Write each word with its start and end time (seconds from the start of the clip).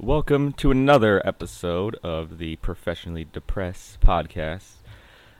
Welcome 0.00 0.54
to 0.54 0.72
another 0.72 1.24
episode 1.24 1.94
of 2.02 2.38
the 2.38 2.56
Professionally 2.56 3.28
Depressed 3.32 4.00
podcast. 4.00 4.72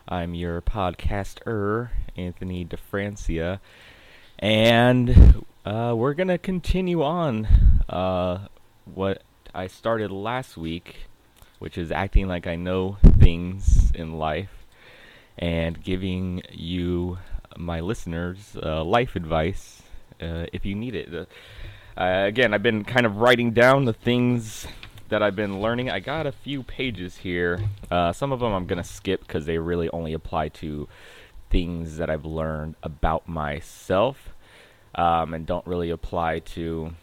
I'm 0.07 0.33
your 0.33 0.63
podcaster, 0.63 1.89
Anthony 2.17 2.65
DeFrancia, 2.65 3.59
and 4.39 5.45
uh, 5.65 5.95
we're 5.97 6.15
going 6.15 6.29
to 6.29 6.39
continue 6.39 7.03
on 7.03 7.49
uh, 7.89 8.47
what 8.85 9.25
I 9.53 9.67
started 9.67 10.13
last 10.13 10.57
week, 10.57 11.09
which 11.59 11.77
is 11.77 11.91
acting 11.91 12.29
like 12.29 12.47
I 12.47 12.55
know 12.55 12.99
things 13.19 13.91
in 13.91 14.19
life 14.19 14.65
and 15.37 15.83
giving 15.83 16.43
you, 16.53 17.19
my 17.57 17.81
listeners, 17.81 18.57
uh, 18.63 18.85
life 18.85 19.17
advice 19.17 19.83
uh, 20.23 20.47
if 20.53 20.65
you 20.65 20.77
need 20.77 20.95
it. 20.95 21.29
Uh, 21.97 22.25
again, 22.27 22.53
I've 22.53 22.63
been 22.63 22.83
kind 22.83 23.07
of 23.07 23.19
writing 23.19 23.53
down 23.53 23.85
the 23.85 23.93
things 23.93 24.67
that 25.11 25.23
I've 25.23 25.37
been 25.37 25.61
learning. 25.61 25.91
I 25.91 26.01
got 26.01 26.27
a 26.27 26.33
few 26.33 26.65
pages 26.65 27.19
here. 27.19 27.61
Uh, 27.89 28.13
some 28.13 28.33
of 28.33 28.41
them 28.41 28.53
I'm 28.53 28.67
going 28.67 28.83
to 28.83 28.89
skip 28.89 29.21
because 29.21 29.47
they 29.47 29.59
really 29.59 29.89
only 29.91 30.13
apply 30.13 30.49
to 30.49 30.89
things 31.51 31.99
that 31.99 32.11
I've 32.11 32.25
learned 32.25 32.75
about 32.83 33.29
myself 33.29 34.31
um, 34.97 35.35
and 35.35 35.47
don't 35.47 35.65
really 35.69 35.91
apply 35.91 36.41
to 36.41 36.95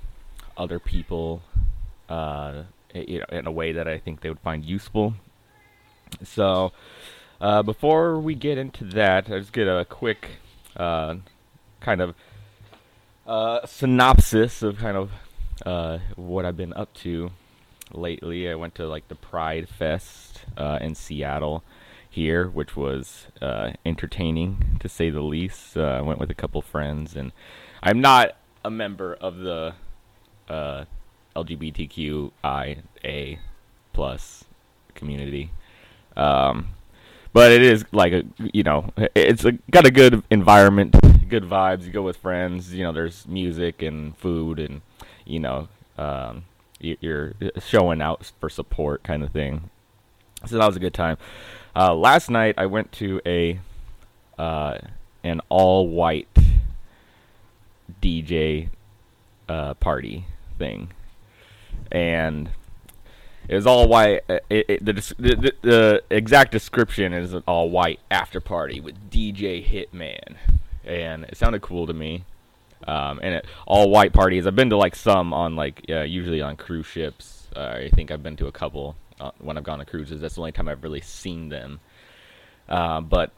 other 0.58 0.77
people 0.77 1.42
uh, 2.09 2.64
in 2.94 3.48
a 3.48 3.52
way 3.52 3.72
that 3.72 3.88
I 3.88 3.98
think 3.98 4.20
they 4.20 4.28
would 4.28 4.42
find 4.42 4.66
useful. 4.66 5.14
So, 6.22 6.73
uh, 7.39 7.64
before 7.64 8.20
we 8.20 8.36
get 8.36 8.58
into 8.58 8.84
that, 8.84 9.31
I 9.31 9.39
just 9.39 9.53
get 9.53 9.70
a 9.70 9.86
quick 9.86 10.31
uh, 10.76 11.16
kind 11.80 12.02
of 12.02 12.14
uh, 13.31 13.66
synopsis 13.66 14.62
of 14.62 14.77
kind 14.77 14.98
of 14.98 15.12
uh, 15.66 15.99
what 16.17 16.44
I've 16.44 16.58
been 16.58 16.73
up 16.73 16.94
to 16.95 17.31
lately. 17.94 18.49
I 18.49 18.55
went 18.55 18.76
to 18.76 18.88
like 18.88 19.08
the 19.08 19.16
Pride 19.16 19.70
Fest 19.70 20.41
uh, 20.58 20.80
in 20.81 20.95
Seattle 20.95 21.64
here, 22.09 22.50
which 22.50 22.75
was 22.75 23.28
uh, 23.41 23.72
entertaining 23.86 24.78
to 24.81 24.89
say 24.89 25.09
the 25.09 25.22
least. 25.22 25.78
Uh, 25.78 25.83
I 25.83 26.02
went 26.02 26.19
with 26.19 26.30
a 26.30 26.33
couple 26.33 26.61
friends, 26.61 27.16
and 27.16 27.31
I'm 27.81 28.02
not 28.02 28.36
a 28.66 28.69
member 28.69 29.14
of 29.14 29.38
the 29.38 29.75
uh, 30.50 30.84
LGBTQIA 31.34 33.39
plus 33.94 34.44
community. 34.94 35.52
Um, 36.17 36.73
but 37.31 37.53
it 37.53 37.61
is 37.61 37.86
like 37.94 38.11
a 38.11 38.23
you 38.52 38.63
know 38.63 38.91
it's 39.16 39.45
a, 39.45 39.53
got 39.72 39.86
a 39.86 39.91
good 39.91 40.22
environment 40.30 40.94
good 41.32 41.44
vibes 41.44 41.86
you 41.86 41.92
go 41.92 42.02
with 42.02 42.18
friends 42.18 42.74
you 42.74 42.84
know 42.84 42.92
there's 42.92 43.26
music 43.28 43.82
and 43.82 44.16
food 44.18 44.60
and 44.60 44.82
you 45.26 45.40
know 45.40 45.68
um, 45.98 46.46
you're 46.80 47.34
showing 47.60 48.02
out 48.02 48.32
for 48.40 48.50
support 48.50 49.04
kind 49.04 49.24
of 49.24 49.32
thing. 49.32 49.70
So 50.46 50.58
that 50.58 50.66
was 50.66 50.76
a 50.76 50.80
good 50.80 50.94
time. 50.94 51.18
Uh, 51.76 51.94
last 51.94 52.30
night 52.30 52.56
i 52.58 52.66
went 52.66 52.92
to 52.94 53.22
a 53.26 53.59
uh, 54.38 54.78
an 55.24 55.42
all 55.50 55.88
white 55.88 56.28
dj 58.02 58.70
uh, 59.48 59.74
party 59.76 60.26
thing. 60.58 60.92
And 61.92 62.50
it 63.48 63.56
was 63.56 63.68
all 63.68 63.88
white. 63.88 64.22
Uh, 64.30 64.40
it, 64.50 64.66
it, 64.70 64.86
the, 64.86 64.94
the, 64.94 65.54
the 65.62 66.04
exact 66.09 66.52
description 66.52 67.14
is 67.14 67.34
an 67.34 67.44
all 67.48 67.70
white 67.70 68.00
after 68.09 68.40
party 68.40 68.80
with 68.80 69.09
DJ 69.09 69.66
Hitman, 69.66 70.36
and 70.92 71.25
it 71.25 71.38
sounded 71.38 71.61
cool 71.61 71.88
to 71.88 71.94
me. 71.94 72.25
Um, 72.88 73.20
and 73.22 73.36
it, 73.36 73.45
all 73.67 73.89
white 73.89 74.14
parties. 74.14 74.47
I've 74.47 74.56
been 74.56 74.72
to 74.72 74.78
like 74.78 74.95
some 74.95 75.34
on 75.34 75.56
like 75.56 75.86
uh, 75.89 76.02
usually 76.02 76.42
on 76.42 76.56
cruise 76.56 76.88
ships. 76.88 77.47
Uh, 77.56 77.59
I 77.59 77.89
think 77.94 78.11
I've 78.11 78.23
been 78.23 78.38
to 78.38 78.47
a 78.47 78.52
couple 78.52 78.95
uh, 79.19 79.31
when 79.39 79.58
I've 79.58 79.64
gone 79.64 79.80
to 79.80 79.86
cruises. 79.86 80.22
That's 80.22 80.36
the 80.36 80.42
only 80.42 80.52
time 80.52 80.67
I've 80.67 80.84
really 80.84 81.02
seen 81.02 81.50
them. 81.50 81.80
Uh, 82.67 83.02
but 83.02 83.31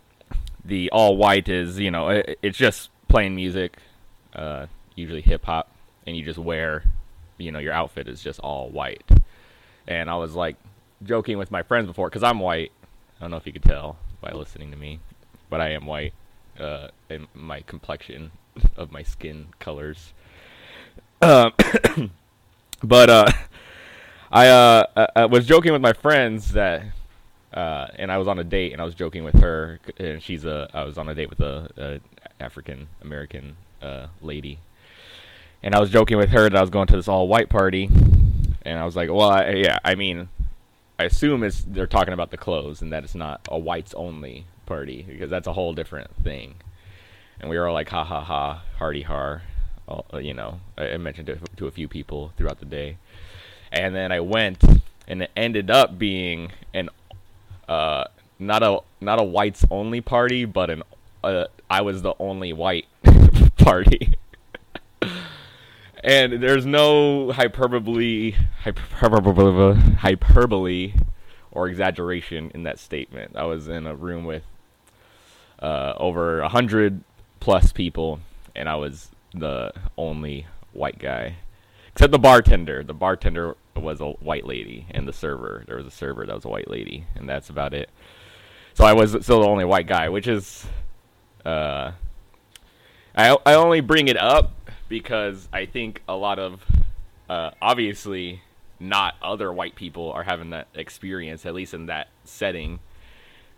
the 0.64 0.90
all 0.92 1.18
white 1.18 1.50
is 1.50 1.80
you 1.80 1.92
know 1.92 2.10
it, 2.10 2.40
it's 2.42 2.58
just 2.58 2.90
playing 3.10 3.36
music, 3.36 3.78
uh, 4.34 4.68
usually 4.96 5.22
hip 5.22 5.46
hop, 5.46 5.70
and 6.08 6.16
you 6.16 6.24
just 6.24 6.40
wear 6.40 6.84
you 7.38 7.52
know 7.52 7.60
your 7.60 7.74
outfit 7.74 8.08
is 8.08 8.22
just 8.22 8.40
all 8.40 8.70
white 8.70 9.04
and 9.88 10.10
I 10.10 10.16
was 10.16 10.34
like 10.34 10.56
joking 11.04 11.38
with 11.38 11.52
my 11.52 11.64
friends 11.64 11.88
before 11.88 12.10
because 12.10 12.24
I'm 12.24 12.40
white. 12.40 12.72
I 13.18 13.22
don't 13.22 13.32
know 13.32 13.38
if 13.38 13.46
you 13.46 13.54
could 13.54 13.64
tell 13.64 13.98
by 14.22 14.32
listening 14.32 14.72
to 14.72 14.78
me, 14.78 15.00
but 15.50 15.62
I 15.62 15.72
am 15.72 15.86
white, 15.86 16.14
uh, 16.60 16.88
and 17.10 17.28
my 17.34 17.62
complexion 17.62 18.32
of 18.76 18.92
my 18.92 19.04
skin 19.04 19.48
colors. 19.60 20.14
Um, 21.22 21.54
but 22.84 23.10
uh, 23.10 23.32
I, 24.32 24.48
uh, 24.48 25.08
I 25.16 25.26
was 25.26 25.46
joking 25.46 25.72
with 25.74 25.82
my 25.82 25.94
friends 25.94 26.54
that, 26.54 26.84
uh, 27.54 27.88
and 27.96 28.12
I 28.12 28.18
was 28.18 28.28
on 28.28 28.40
a 28.40 28.44
date, 28.44 28.74
and 28.74 28.82
I 28.82 28.86
was 28.86 28.96
joking 28.96 29.24
with 29.24 29.40
her, 29.40 29.80
and 29.98 30.22
she's 30.22 30.44
a. 30.44 30.70
I 30.74 30.84
was 30.84 30.98
on 30.98 31.08
a 31.08 31.14
date 31.14 31.30
with 31.30 31.40
a, 31.40 31.70
a 31.78 32.44
African 32.44 32.88
American 33.04 33.56
uh, 33.82 34.08
lady, 34.22 34.60
and 35.62 35.76
I 35.76 35.80
was 35.80 35.92
joking 35.92 36.18
with 36.18 36.30
her 36.30 36.50
that 36.50 36.56
I 36.56 36.62
was 36.62 36.72
going 36.72 36.88
to 36.88 36.96
this 36.96 37.08
all 37.08 37.28
white 37.28 37.50
party, 37.50 37.90
and 38.64 38.80
I 38.80 38.86
was 38.86 38.96
like, 38.96 39.10
well, 39.12 39.30
I, 39.30 39.50
yeah, 39.52 39.78
I 39.86 39.94
mean, 39.94 40.30
I 40.98 41.04
assume 41.06 41.44
it's 41.44 41.62
they're 41.62 41.86
talking 41.86 42.14
about 42.14 42.32
the 42.32 42.38
clothes 42.38 42.82
and 42.82 42.92
that 42.92 43.04
it's 43.04 43.16
not 43.16 43.42
a 43.50 43.58
whites 43.58 43.94
only 43.94 44.46
party 44.66 45.06
because 45.08 45.30
that's 45.30 45.48
a 45.48 45.54
whole 45.54 45.74
different 45.74 46.12
thing. 46.24 46.56
And 47.40 47.50
we 47.50 47.58
were 47.58 47.68
all 47.68 47.74
like, 47.74 47.90
ha 47.90 48.04
ha 48.04 48.22
ha, 48.22 48.64
hardy 48.78 49.02
har, 49.02 49.44
all, 49.88 50.06
uh, 50.14 50.18
you 50.18 50.34
know. 50.34 50.60
I, 50.78 50.92
I 50.92 50.98
mentioned 50.98 51.30
it 51.30 51.40
to 51.58 51.68
a 51.68 51.72
few 51.72 51.88
people 51.88 52.32
throughout 52.38 52.60
the 52.60 52.66
day, 52.66 52.98
and 53.72 53.96
then 53.96 54.12
I 54.12 54.20
went, 54.20 54.64
and 55.08 55.24
it 55.24 55.32
ended 55.36 55.70
up 55.70 55.98
being 55.98 56.52
an 56.74 56.90
uh, 57.68 58.06
not 58.40 58.64
a 58.64 58.80
not 59.02 59.20
a 59.20 59.24
whites 59.24 59.66
only 59.70 60.02
party, 60.02 60.46
but 60.46 60.70
an 60.70 60.84
uh, 61.24 61.46
I 61.70 61.82
was 61.82 62.02
the 62.02 62.14
only 62.20 62.54
white 62.54 62.86
party 63.58 64.16
and 66.04 66.42
there's 66.42 66.66
no 66.66 67.32
hyperbole, 67.32 68.36
hyperbole, 68.64 69.76
hyperbole, 69.96 70.94
or 71.52 71.68
exaggeration 71.68 72.52
in 72.54 72.64
that 72.64 72.80
statement. 72.80 73.36
I 73.36 73.46
was 73.46 73.68
in 73.68 73.88
a 73.88 73.96
room 73.96 74.26
with 74.26 74.44
uh, 75.64 75.94
over 75.98 76.42
a 76.42 76.50
hundred 76.50 77.02
plus 77.40 77.72
people, 77.72 78.20
and 78.56 78.68
I 78.70 78.76
was 78.76 79.10
the 79.34 79.72
only 79.98 80.46
white 80.74 81.00
guy, 81.00 81.38
except 81.94 82.12
the 82.12 82.20
bartender. 82.20 82.84
The 82.84 82.94
bartender 82.94 83.56
was 83.76 84.02
a 84.02 84.10
white 84.10 84.46
lady, 84.46 84.86
and 84.92 85.08
the 85.08 85.14
server 85.14 85.64
there 85.66 85.78
was 85.78 85.88
a 85.88 85.92
server 85.92 86.26
that 86.26 86.36
was 86.36 86.46
a 86.46 86.50
white 86.50 86.70
lady, 86.70 87.06
and 87.16 87.28
that's 87.28 87.50
about 87.50 87.74
it. 87.74 87.90
So 88.76 88.86
I 88.86 88.94
was 88.94 89.12
still 89.22 89.42
the 89.42 89.48
only 89.48 89.66
white 89.66 89.88
guy, 89.88 90.10
which 90.10 90.28
is, 90.28 90.66
uh, 91.46 91.94
I 93.16 93.38
I 93.46 93.54
only 93.54 93.80
bring 93.80 94.10
it 94.10 94.18
up 94.18 94.52
because 94.90 95.48
I 95.54 95.66
think 95.66 96.02
a 96.10 96.16
lot 96.16 96.40
of 96.40 96.66
uh, 97.30 97.52
obviously 97.62 98.42
not 98.80 99.16
other 99.22 99.54
white 99.54 99.76
people 99.76 100.12
are 100.12 100.24
having 100.24 100.50
that 100.50 100.68
experience, 100.74 101.46
at 101.46 101.54
least 101.54 101.74
in 101.74 101.86
that 101.86 102.10
setting. 102.26 102.80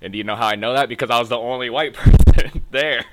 And 0.06 0.12
do 0.12 0.20
you 0.20 0.24
know 0.24 0.36
how 0.36 0.46
I 0.46 0.56
know 0.56 0.74
that? 0.74 0.88
Because 0.88 1.10
I 1.10 1.20
was 1.20 1.30
the 1.30 1.38
only 1.38 1.72
white 1.72 1.94
person 1.96 2.62
there. 2.70 3.04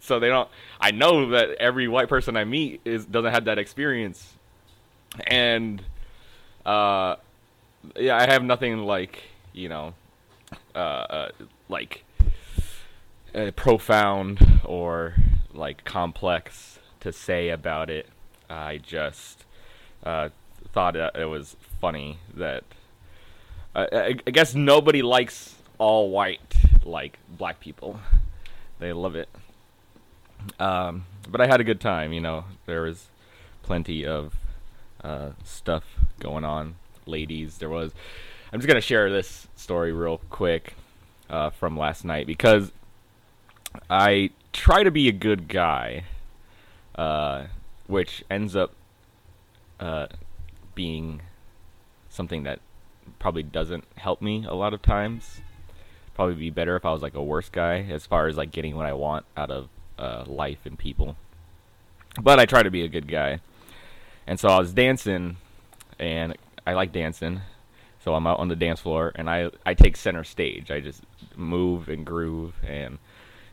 so 0.00 0.18
they 0.18 0.26
don't. 0.26 0.48
I 0.80 0.90
know 0.90 1.30
that 1.30 1.50
every 1.60 1.86
white 1.86 2.08
person 2.08 2.36
I 2.36 2.44
meet 2.44 2.80
is 2.84 3.06
doesn't 3.06 3.32
have 3.32 3.44
that 3.44 3.56
experience, 3.56 4.34
and 5.28 5.80
uh, 6.66 7.14
yeah, 7.96 8.16
I 8.16 8.26
have 8.26 8.42
nothing 8.42 8.78
like 8.78 9.22
you 9.52 9.68
know, 9.68 9.94
uh, 10.74 10.78
uh 10.78 11.28
like 11.68 12.04
uh, 13.32 13.52
profound 13.54 14.60
or 14.64 15.14
like 15.54 15.84
complex 15.84 16.80
to 16.98 17.12
say 17.12 17.50
about 17.50 17.90
it. 17.90 18.08
I 18.50 18.78
just 18.78 19.44
uh, 20.02 20.30
thought 20.72 20.96
it 20.96 21.28
was 21.28 21.54
funny 21.80 22.18
that 22.34 22.64
I, 23.76 24.16
I 24.26 24.30
guess 24.32 24.56
nobody 24.56 25.02
likes 25.02 25.54
all 25.78 26.10
white 26.10 26.54
like 26.84 27.18
black 27.28 27.60
people. 27.60 28.00
They 28.78 28.92
love 28.92 29.16
it. 29.16 29.28
Um, 30.58 31.06
but 31.28 31.40
I 31.40 31.46
had 31.46 31.60
a 31.60 31.64
good 31.64 31.80
time. 31.80 32.12
You 32.12 32.20
know, 32.20 32.44
there 32.66 32.82
was 32.82 33.06
plenty 33.62 34.06
of 34.06 34.34
uh, 35.02 35.30
stuff 35.44 35.84
going 36.20 36.44
on. 36.44 36.76
Ladies, 37.06 37.58
there 37.58 37.68
was. 37.68 37.92
I'm 38.52 38.60
just 38.60 38.68
gonna 38.68 38.80
share 38.80 39.10
this 39.10 39.48
story 39.56 39.92
real 39.92 40.20
quick 40.30 40.74
uh, 41.28 41.50
from 41.50 41.76
last 41.76 42.04
night 42.04 42.26
because 42.26 42.72
I 43.90 44.30
try 44.52 44.82
to 44.82 44.90
be 44.90 45.08
a 45.08 45.12
good 45.12 45.48
guy 45.48 46.04
uh, 46.98 47.46
which 47.86 48.24
ends 48.28 48.56
up 48.56 48.72
uh, 49.78 50.08
being 50.74 51.22
something 52.08 52.42
that 52.42 52.60
probably 53.18 53.42
doesn't 53.42 53.84
help 53.96 54.20
me 54.20 54.44
a 54.46 54.54
lot 54.54 54.74
of 54.74 54.82
times. 54.82 55.40
Probably 56.18 56.34
be 56.34 56.50
better 56.50 56.74
if 56.74 56.84
I 56.84 56.92
was 56.92 57.00
like 57.00 57.14
a 57.14 57.22
worse 57.22 57.48
guy 57.48 57.86
as 57.90 58.04
far 58.04 58.26
as 58.26 58.36
like 58.36 58.50
getting 58.50 58.74
what 58.74 58.86
I 58.86 58.92
want 58.92 59.24
out 59.36 59.50
of 59.50 59.68
uh, 59.98 60.24
life 60.26 60.66
and 60.66 60.76
people. 60.76 61.16
But 62.20 62.40
I 62.40 62.44
try 62.44 62.62
to 62.62 62.70
be 62.70 62.82
a 62.82 62.88
good 62.88 63.06
guy, 63.06 63.38
and 64.26 64.38
so 64.38 64.48
I 64.48 64.58
was 64.58 64.72
dancing, 64.72 65.36
and 65.98 66.36
I 66.66 66.74
like 66.74 66.92
dancing, 66.92 67.42
so 68.00 68.14
I'm 68.14 68.26
out 68.26 68.40
on 68.40 68.48
the 68.48 68.56
dance 68.56 68.80
floor 68.80 69.12
and 69.14 69.28
I 69.28 69.50
I 69.64 69.74
take 69.74 69.96
center 69.96 70.24
stage. 70.24 70.70
I 70.70 70.80
just 70.80 71.02
move 71.36 71.88
and 71.88 72.04
groove 72.04 72.54
and 72.66 72.98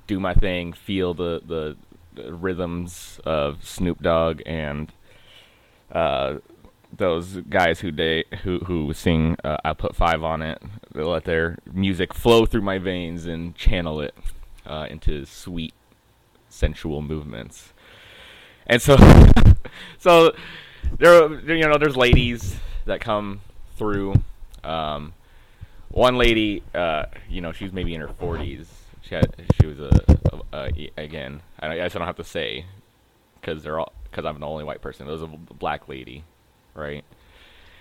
do 0.08 0.20
my 0.20 0.34
thing, 0.34 0.74
feel 0.74 1.14
the 1.14 1.42
the, 1.46 1.78
the 2.14 2.34
rhythms 2.34 3.20
of 3.26 3.64
Snoop 3.64 4.02
Dogg 4.02 4.42
and 4.46 4.92
uh, 5.92 6.36
those 6.98 7.38
guys 7.50 7.80
who 7.80 7.92
date 7.92 8.28
who 8.44 8.60
who 8.60 8.94
sing 8.94 9.38
uh, 9.44 9.58
I 9.64 9.74
put 9.74 9.96
five 9.96 10.24
on 10.24 10.42
it. 10.42 10.62
They 10.94 11.02
let 11.02 11.26
their 11.26 11.58
music 11.72 12.14
flow 12.14 12.46
through 12.46 12.62
my 12.62 12.78
veins 12.78 13.26
and 13.26 13.56
channel 13.56 14.02
it 14.02 14.16
uh, 14.66 14.88
into 14.90 15.26
sweet, 15.26 15.74
sensual 16.50 17.02
movements. 17.02 17.74
And 18.68 18.82
so, 18.82 18.98
so 20.00 20.36
there, 20.98 21.32
you 21.54 21.68
know, 21.68 21.78
there's 21.78 21.98
ladies 21.98 22.56
that 22.86 23.02
come 23.02 23.42
through. 23.78 24.16
Um, 24.64 25.14
one 25.90 26.18
lady, 26.18 26.64
uh, 26.74 27.06
you 27.30 27.42
know, 27.42 27.52
she's 27.52 27.72
maybe 27.72 27.94
in 27.94 28.02
her 28.02 28.08
40s. 28.08 28.66
She 29.02 29.16
had, 29.16 29.36
she 29.60 29.68
was 29.68 29.80
a, 29.80 29.92
a, 30.52 30.58
a 30.58 30.92
again. 30.98 31.42
I 31.60 31.76
guess 31.76 31.96
I 31.96 32.00
don't 32.00 32.08
have 32.08 32.18
to 32.18 32.24
say 32.24 32.66
because 33.40 33.64
they're 33.64 33.80
all 33.80 33.94
because 34.10 34.26
I'm 34.26 34.40
the 34.40 34.48
only 34.48 34.64
white 34.64 34.82
person. 34.82 35.08
It 35.08 35.12
was 35.12 35.22
a 35.22 35.28
black 35.28 35.88
lady, 35.88 36.24
right? 36.76 37.04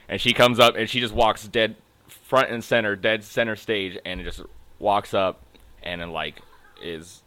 And 0.09 0.21
she 0.21 0.33
comes 0.33 0.59
up 0.59 0.77
and 0.77 0.89
she 0.89 1.01
just 1.01 1.15
walks 1.15 1.47
dead 1.47 1.77
front 2.09 2.51
and 2.51 2.63
center, 2.63 2.97
dead 2.97 3.25
center 3.25 3.57
stage, 3.57 3.99
and 4.05 4.23
just 4.23 4.43
walks 4.79 5.15
up 5.15 5.43
and 5.83 6.01
then 6.01 6.11
like 6.11 6.41
is 6.83 7.23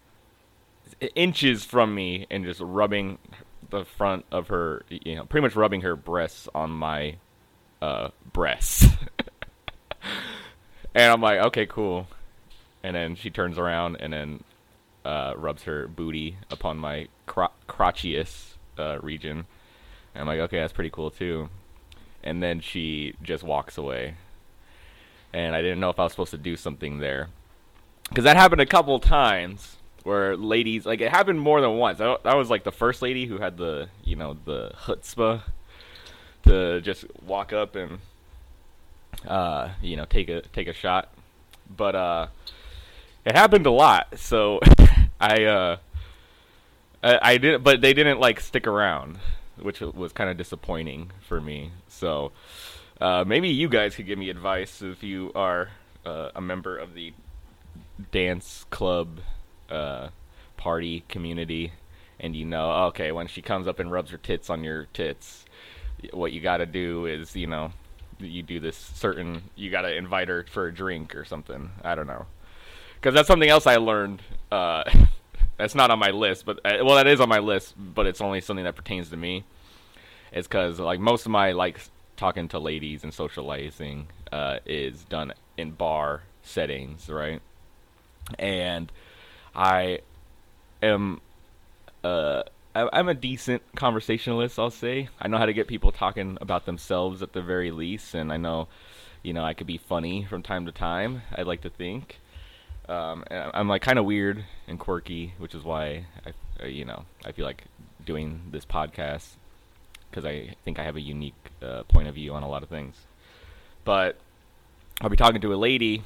inches 1.15 1.63
from 1.63 1.93
me 1.93 2.25
and 2.29 2.43
just 2.43 2.59
rubbing 2.59 3.17
the 3.69 3.85
front 3.85 4.25
of 4.31 4.47
her, 4.47 4.83
you 4.89 5.15
know, 5.15 5.25
pretty 5.25 5.43
much 5.43 5.55
rubbing 5.55 5.81
her 5.81 5.95
breasts 5.95 6.47
on 6.55 6.71
my 6.71 7.17
uh, 7.81 8.09
breasts. 8.33 8.83
and 10.95 11.11
I'm 11.11 11.21
like, 11.21 11.39
okay, 11.47 11.65
cool. 11.65 12.07
And 12.83 12.95
then 12.95 13.15
she 13.15 13.29
turns 13.29 13.57
around 13.57 13.97
and 13.99 14.13
then 14.13 14.43
uh, 15.03 15.33
rubs 15.35 15.63
her 15.63 15.87
booty 15.87 16.37
upon 16.49 16.77
my 16.77 17.07
cro- 17.25 17.51
crotchius 17.67 18.55
uh, 18.77 18.99
region. 19.01 19.45
And 20.13 20.21
I'm 20.21 20.27
like, 20.27 20.39
okay, 20.39 20.59
that's 20.59 20.73
pretty 20.73 20.89
cool 20.89 21.11
too. 21.11 21.49
And 22.27 22.43
then 22.43 22.59
she 22.59 23.15
just 23.23 23.41
walks 23.41 23.77
away. 23.77 24.15
And 25.33 25.55
I 25.55 25.61
didn't 25.61 25.79
know 25.79 25.89
if 25.89 25.97
I 25.99 26.03
was 26.03 26.11
supposed 26.11 26.31
to 26.31 26.37
do 26.37 26.57
something 26.57 26.99
there. 26.99 27.29
Because 28.09 28.25
that 28.25 28.35
happened 28.35 28.59
a 28.59 28.65
couple 28.65 28.99
times 28.99 29.77
where 30.03 30.37
ladies 30.37 30.85
like 30.85 31.01
it 31.01 31.11
happened 31.11 31.39
more 31.39 31.61
than 31.61 31.77
once. 31.77 31.99
That, 31.99 32.23
that 32.23 32.35
was 32.35 32.49
like 32.49 32.63
the 32.63 32.71
first 32.71 33.01
lady 33.01 33.25
who 33.25 33.37
had 33.37 33.57
the 33.57 33.89
you 34.03 34.15
know 34.15 34.37
the 34.45 34.71
chutzpah 34.85 35.41
to 36.43 36.81
just 36.81 37.05
walk 37.21 37.51
up 37.53 37.75
and 37.75 37.99
uh, 39.27 39.69
you 39.81 39.95
know 39.95 40.05
take 40.05 40.29
a 40.29 40.41
take 40.41 40.67
a 40.67 40.73
shot, 40.73 41.13
but 41.75 41.95
uh, 41.95 42.27
it 43.25 43.35
happened 43.35 43.65
a 43.65 43.71
lot. 43.71 44.17
So 44.17 44.59
I 45.19 45.43
uh, 45.43 45.77
I, 47.03 47.19
I 47.21 47.37
did, 47.37 47.63
but 47.63 47.81
they 47.81 47.93
didn't 47.93 48.19
like 48.19 48.39
stick 48.39 48.67
around, 48.67 49.19
which 49.61 49.81
was 49.81 50.13
kind 50.13 50.29
of 50.29 50.37
disappointing 50.37 51.11
for 51.27 51.41
me. 51.41 51.71
So 51.87 52.31
uh, 52.99 53.23
maybe 53.27 53.49
you 53.49 53.69
guys 53.69 53.95
could 53.95 54.07
give 54.07 54.17
me 54.17 54.29
advice 54.29 54.81
if 54.81 55.03
you 55.03 55.31
are 55.35 55.69
uh, 56.05 56.31
a 56.35 56.41
member 56.41 56.77
of 56.77 56.93
the 56.93 57.13
dance 58.11 58.65
club 58.69 59.19
uh, 59.69 60.09
party 60.55 61.03
community, 61.07 61.73
and 62.19 62.35
you 62.35 62.45
know, 62.45 62.71
okay, 62.87 63.11
when 63.11 63.27
she 63.27 63.41
comes 63.41 63.67
up 63.67 63.79
and 63.79 63.91
rubs 63.91 64.11
her 64.11 64.17
tits 64.17 64.49
on 64.49 64.63
your 64.63 64.85
tits, 64.93 65.45
what 66.11 66.31
you 66.31 66.41
got 66.41 66.57
to 66.57 66.65
do 66.65 67.05
is, 67.05 67.35
you 67.35 67.47
know, 67.47 67.71
you 68.19 68.41
do 68.41 68.59
this 68.59 68.77
certain, 68.77 69.43
you 69.55 69.69
got 69.69 69.81
to 69.81 69.95
invite 69.95 70.27
her 70.27 70.45
for 70.49 70.67
a 70.67 70.73
drink 70.73 71.15
or 71.15 71.25
something. 71.25 71.71
I 71.83 71.95
don't 71.95 72.07
know, 72.07 72.25
because 72.95 73.13
that's 73.13 73.27
something 73.27 73.49
else 73.49 73.67
I 73.67 73.77
learned. 73.77 74.21
That's 75.57 75.75
not 75.75 75.89
on 75.91 75.99
my 75.99 76.11
list, 76.11 76.45
but 76.45 76.59
uh, 76.63 76.83
well, 76.85 76.95
that 76.95 77.07
is 77.07 77.19
on 77.19 77.29
my 77.29 77.39
list, 77.39 77.73
but 77.77 78.05
it's 78.05 78.21
only 78.21 78.41
something 78.41 78.65
that 78.65 78.75
pertains 78.75 79.09
to 79.09 79.17
me. 79.17 79.43
It's 80.31 80.47
because 80.47 80.79
like 80.79 80.99
most 80.99 81.25
of 81.25 81.31
my 81.31 81.51
like 81.51 81.79
talking 82.15 82.47
to 82.49 82.59
ladies 82.59 83.03
and 83.03 83.13
socializing 83.13 84.07
uh, 84.31 84.59
is 84.65 85.03
done 85.03 85.33
in 85.57 85.71
bar 85.71 86.23
settings, 86.43 87.09
right? 87.09 87.41
And 88.37 88.91
I 89.55 89.99
am 90.83 91.21
uh 92.03 92.43
I'm 92.75 93.09
a 93.09 93.15
decent 93.15 93.63
conversationalist, 93.75 94.59
I'll 94.59 94.69
say. 94.69 95.09
I 95.19 95.27
know 95.27 95.39
how 95.39 95.47
to 95.47 95.53
get 95.53 95.67
people 95.67 95.91
talking 95.91 96.37
about 96.39 96.67
themselves 96.67 97.23
at 97.23 97.33
the 97.33 97.41
very 97.41 97.71
least, 97.71 98.13
and 98.13 98.31
I 98.31 98.37
know, 98.37 98.67
you 99.23 99.33
know, 99.33 99.43
I 99.43 99.55
could 99.55 99.65
be 99.65 99.77
funny 99.79 100.25
from 100.25 100.43
time 100.43 100.67
to 100.67 100.71
time. 100.71 101.23
I'd 101.33 101.47
like 101.47 101.61
to 101.61 101.71
think. 101.71 102.19
Um, 102.89 103.23
I'm 103.29 103.67
like 103.67 103.81
kind 103.81 103.99
of 103.99 104.05
weird 104.05 104.45
and 104.67 104.79
quirky, 104.79 105.33
which 105.37 105.53
is 105.53 105.63
why 105.63 106.05
I, 106.61 106.65
you 106.65 106.85
know, 106.85 107.05
I 107.25 107.31
feel 107.33 107.45
like 107.45 107.65
doing 108.05 108.41
this 108.51 108.65
podcast 108.65 109.25
because 110.09 110.25
I 110.25 110.55
think 110.63 110.79
I 110.79 110.83
have 110.83 110.95
a 110.95 111.01
unique 111.01 111.35
uh, 111.61 111.83
point 111.83 112.07
of 112.07 112.15
view 112.15 112.33
on 112.33 112.43
a 112.43 112.49
lot 112.49 112.63
of 112.63 112.69
things. 112.69 112.95
But 113.83 114.17
I'll 115.01 115.09
be 115.09 115.17
talking 115.17 115.41
to 115.41 115.53
a 115.53 115.55
lady, 115.55 116.03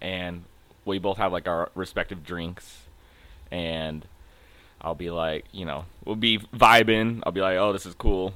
and 0.00 0.44
we 0.84 0.98
both 0.98 1.18
have 1.18 1.32
like 1.32 1.48
our 1.48 1.70
respective 1.74 2.24
drinks, 2.24 2.82
and 3.50 4.04
I'll 4.80 4.94
be 4.94 5.10
like, 5.10 5.44
you 5.52 5.64
know, 5.64 5.86
we'll 6.04 6.16
be 6.16 6.38
vibing. 6.38 7.22
I'll 7.24 7.32
be 7.32 7.40
like, 7.40 7.56
oh, 7.56 7.72
this 7.72 7.86
is 7.86 7.94
cool, 7.94 8.34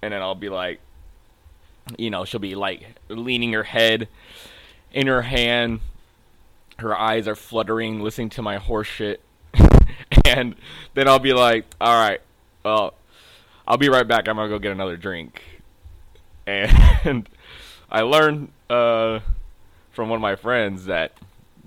and 0.00 0.12
then 0.12 0.22
I'll 0.22 0.34
be 0.34 0.48
like, 0.48 0.80
you 1.98 2.10
know, 2.10 2.24
she'll 2.24 2.40
be 2.40 2.54
like 2.54 2.84
leaning 3.08 3.52
her 3.52 3.62
head 3.64 4.08
in 4.92 5.06
her 5.06 5.22
hand, 5.22 5.80
her 6.78 6.96
eyes 6.96 7.26
are 7.26 7.34
fluttering, 7.34 8.00
listening 8.00 8.30
to 8.30 8.42
my 8.42 8.56
horse 8.56 8.86
shit, 8.86 9.20
and 10.24 10.54
then 10.94 11.08
I'll 11.08 11.18
be 11.18 11.32
like, 11.32 11.64
all 11.80 11.98
right, 11.98 12.20
well, 12.64 12.94
I'll 13.66 13.78
be 13.78 13.88
right 13.88 14.06
back. 14.06 14.28
I'm 14.28 14.36
gonna 14.36 14.48
go 14.48 14.58
get 14.58 14.72
another 14.72 14.96
drink, 14.96 15.42
and 16.46 17.28
I 17.90 18.02
learned 18.02 18.50
uh, 18.68 19.20
from 19.92 20.08
one 20.08 20.18
of 20.18 20.22
my 20.22 20.36
friends 20.36 20.86
that 20.86 21.12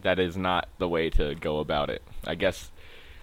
that 0.02 0.20
is 0.20 0.38
not 0.38 0.68
the 0.78 0.88
way 0.88 1.10
to 1.12 1.36
go 1.36 1.60
about 1.60 1.90
it. 1.90 2.02
I 2.26 2.36
guess 2.36 2.72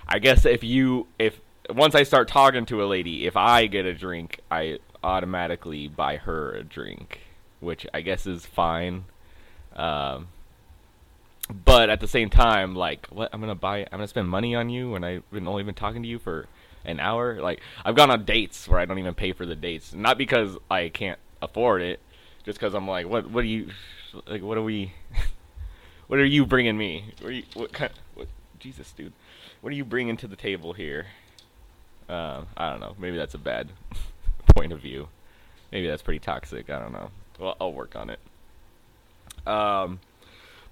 I 0.08 0.18
guess 0.18 0.44
if 0.44 0.62
you 0.62 1.06
if 1.18 1.40
once 1.70 1.94
I 1.94 2.02
start 2.02 2.28
talking 2.28 2.66
to 2.66 2.82
a 2.82 2.86
lady, 2.86 3.26
if 3.26 3.36
I 3.36 3.66
get 3.66 3.86
a 3.86 3.94
drink, 3.94 4.40
I 4.50 4.78
automatically 5.02 5.88
buy 5.88 6.16
her 6.16 6.52
a 6.52 6.62
drink, 6.62 7.20
which 7.60 7.86
I 7.94 8.00
guess 8.00 8.26
is 8.26 8.44
fine. 8.44 9.04
Um, 9.74 10.28
but 11.50 11.90
at 11.90 12.00
the 12.00 12.08
same 12.08 12.30
time, 12.30 12.74
like, 12.74 13.06
what 13.08 13.30
I'm 13.32 13.40
gonna 13.40 13.54
buy, 13.54 13.80
I'm 13.80 13.90
gonna 13.92 14.08
spend 14.08 14.28
money 14.28 14.54
on 14.54 14.68
you 14.68 14.90
when 14.90 15.04
I've 15.04 15.30
been 15.30 15.46
only 15.46 15.62
been 15.62 15.74
talking 15.74 16.02
to 16.02 16.08
you 16.08 16.18
for 16.18 16.46
an 16.84 17.00
hour. 17.00 17.40
Like, 17.40 17.60
I've 17.84 17.94
gone 17.94 18.10
on 18.10 18.24
dates 18.24 18.68
where 18.68 18.80
I 18.80 18.84
don't 18.84 18.98
even 18.98 19.14
pay 19.14 19.32
for 19.32 19.46
the 19.46 19.56
dates, 19.56 19.94
not 19.94 20.18
because 20.18 20.56
I 20.70 20.88
can't 20.88 21.18
afford 21.40 21.82
it, 21.82 22.00
just 22.44 22.58
because 22.58 22.74
I'm 22.74 22.88
like, 22.88 23.08
what, 23.08 23.30
what 23.30 23.42
do 23.42 23.48
you, 23.48 23.70
like, 24.26 24.42
what 24.42 24.58
are 24.58 24.62
we? 24.62 24.92
What 26.08 26.20
are 26.20 26.24
you 26.24 26.46
bringing 26.46 26.78
me? 26.78 27.12
What, 27.20 27.34
you, 27.34 27.42
what 27.54 27.72
kind? 27.72 27.90
What, 28.14 28.28
Jesus, 28.60 28.92
dude, 28.92 29.12
what 29.60 29.72
are 29.72 29.76
you 29.76 29.84
bringing 29.84 30.16
to 30.18 30.28
the 30.28 30.36
table 30.36 30.72
here? 30.72 31.06
Uh, 32.08 32.44
I 32.56 32.70
don't 32.70 32.78
know. 32.78 32.94
Maybe 32.96 33.16
that's 33.16 33.34
a 33.34 33.38
bad 33.38 33.70
point 34.54 34.72
of 34.72 34.80
view. 34.80 35.08
Maybe 35.72 35.88
that's 35.88 36.02
pretty 36.02 36.20
toxic. 36.20 36.70
I 36.70 36.78
don't 36.78 36.92
know. 36.92 37.10
Well, 37.40 37.56
I'll 37.60 37.72
work 37.72 37.96
on 37.96 38.10
it. 38.10 38.20
Um, 39.48 39.98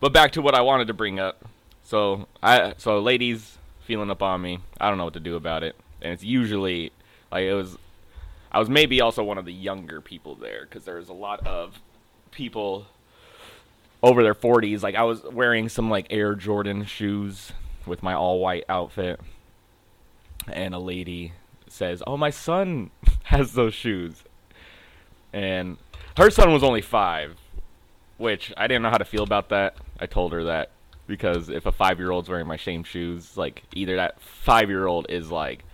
but 0.01 0.13
back 0.13 0.33
to 0.33 0.43
what 0.43 0.55
I 0.55 0.61
wanted 0.61 0.89
to 0.89 0.95
bring 0.95 1.19
up. 1.19 1.45
So 1.83 2.27
I, 2.43 2.75
so 2.79 2.99
ladies 2.99 3.59
feeling 3.85 4.11
up 4.11 4.23
on 4.23 4.41
me. 4.41 4.59
I 4.81 4.89
don't 4.89 4.99
know 4.99 5.05
what 5.05 5.15
to 5.15 5.21
do 5.21 5.37
about 5.37 5.63
it, 5.63 5.77
and 6.03 6.13
it's 6.13 6.25
usually 6.25 6.93
like 7.31 7.45
it 7.45 7.55
was. 7.55 7.79
I 8.51 8.59
was 8.59 8.69
maybe 8.69 9.01
also 9.01 9.23
one 9.23 9.39
of 9.39 9.45
the 9.45 9.53
younger 9.53 10.01
people 10.01 10.35
there 10.37 10.63
because 10.63 10.85
there 10.85 10.97
was 10.97 11.09
a 11.09 11.15
lot 11.15 11.47
of 11.47 11.81
people 12.31 12.87
over 14.03 14.23
their 14.23 14.35
40s. 14.35 14.83
Like 14.83 14.95
I 14.95 15.03
was 15.03 15.23
wearing 15.25 15.69
some 15.69 15.91
like 15.91 16.07
Air 16.11 16.35
Jordan 16.35 16.85
shoes 16.85 17.53
with 17.87 18.03
my 18.03 18.15
all 18.15 18.41
white 18.41 18.65
outfit, 18.69 19.21
and 20.51 20.75
a 20.75 20.79
lady 20.79 21.33
says, 21.69 22.03
"Oh, 22.07 22.17
my 22.17 22.31
son 22.31 22.91
has 23.25 23.53
those 23.53 23.75
shoes," 23.75 24.25
and 25.33 25.77
her 26.17 26.31
son 26.31 26.53
was 26.53 26.63
only 26.63 26.83
five, 26.83 27.37
which 28.17 28.53
I 28.57 28.67
didn't 28.67 28.83
know 28.83 28.91
how 28.91 28.99
to 28.99 29.05
feel 29.05 29.25
about 29.25 29.51
that. 29.51 29.77
I 30.01 30.07
told 30.07 30.33
her 30.33 30.45
that 30.45 30.71
because 31.07 31.49
if 31.49 31.67
a 31.67 31.73
five 31.73 31.99
year 31.99 32.11
old's 32.11 32.29
wearing 32.29 32.47
my 32.47 32.57
same 32.57 32.85
shoes, 32.85 33.37
like 33.37 33.63
either 33.75 33.97
that 33.97 34.21
five 34.21 34.69
year 34.69 34.87
old 34.87 35.07
is 35.09 35.31
like 35.31 35.65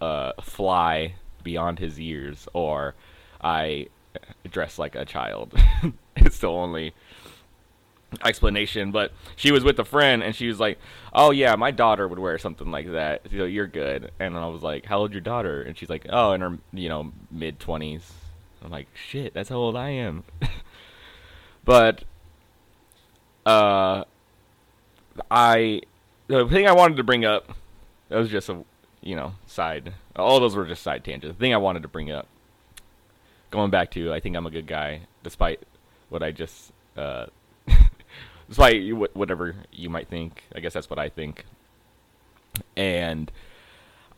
uh, 0.00 0.32
fly 0.40 1.14
beyond 1.42 1.78
his 1.78 1.98
years, 1.98 2.48
or 2.52 2.94
I 3.42 3.88
dress 4.50 4.78
like 4.78 4.94
a 4.94 5.04
child. 5.04 5.54
it's 6.16 6.38
the 6.38 6.48
only 6.48 6.94
explanation, 8.24 8.90
but 8.90 9.12
she 9.36 9.52
was 9.52 9.64
with 9.64 9.78
a 9.78 9.84
friend 9.84 10.22
and 10.22 10.34
she 10.34 10.46
was 10.46 10.58
like, 10.58 10.78
"Oh 11.12 11.30
yeah, 11.30 11.54
my 11.56 11.70
daughter 11.70 12.08
would 12.08 12.18
wear 12.18 12.38
something 12.38 12.70
like 12.70 12.90
that. 12.92 13.22
So 13.30 13.44
you're 13.44 13.66
good." 13.66 14.12
And 14.18 14.36
I 14.36 14.46
was 14.48 14.62
like, 14.62 14.86
"How 14.86 14.98
old 14.98 15.12
your 15.12 15.20
daughter?" 15.20 15.62
And 15.62 15.76
she's 15.76 15.90
like, 15.90 16.06
"Oh, 16.08 16.32
in 16.32 16.40
her 16.40 16.58
you 16.72 16.88
know 16.88 17.12
mid 17.30 17.58
twenties." 17.60 18.12
I'm 18.64 18.70
like, 18.70 18.88
shit, 18.94 19.34
that's 19.34 19.48
how 19.48 19.56
old 19.56 19.76
I 19.76 19.90
am. 19.90 20.24
but 21.64 22.04
uh, 23.48 24.04
I 25.30 25.80
the 26.26 26.46
thing 26.46 26.66
I 26.66 26.72
wanted 26.72 26.98
to 26.98 27.04
bring 27.04 27.24
up 27.24 27.54
that 28.08 28.18
was 28.18 28.28
just 28.28 28.48
a 28.50 28.62
you 29.00 29.16
know 29.16 29.34
side. 29.46 29.94
All 30.16 30.38
those 30.38 30.54
were 30.54 30.66
just 30.66 30.82
side 30.82 31.04
tangents. 31.04 31.36
The 31.36 31.40
thing 31.40 31.54
I 31.54 31.58
wanted 31.58 31.82
to 31.82 31.88
bring 31.88 32.10
up, 32.10 32.26
going 33.50 33.70
back 33.70 33.90
to, 33.92 34.12
I 34.12 34.20
think 34.20 34.36
I'm 34.36 34.46
a 34.46 34.50
good 34.50 34.66
guy, 34.66 35.02
despite 35.22 35.62
what 36.10 36.22
I 36.22 36.30
just, 36.30 36.72
uh, 36.96 37.26
despite 38.48 38.82
whatever 39.14 39.54
you 39.72 39.88
might 39.88 40.08
think. 40.08 40.42
I 40.54 40.60
guess 40.60 40.74
that's 40.74 40.90
what 40.90 40.98
I 40.98 41.08
think. 41.08 41.46
And 42.76 43.30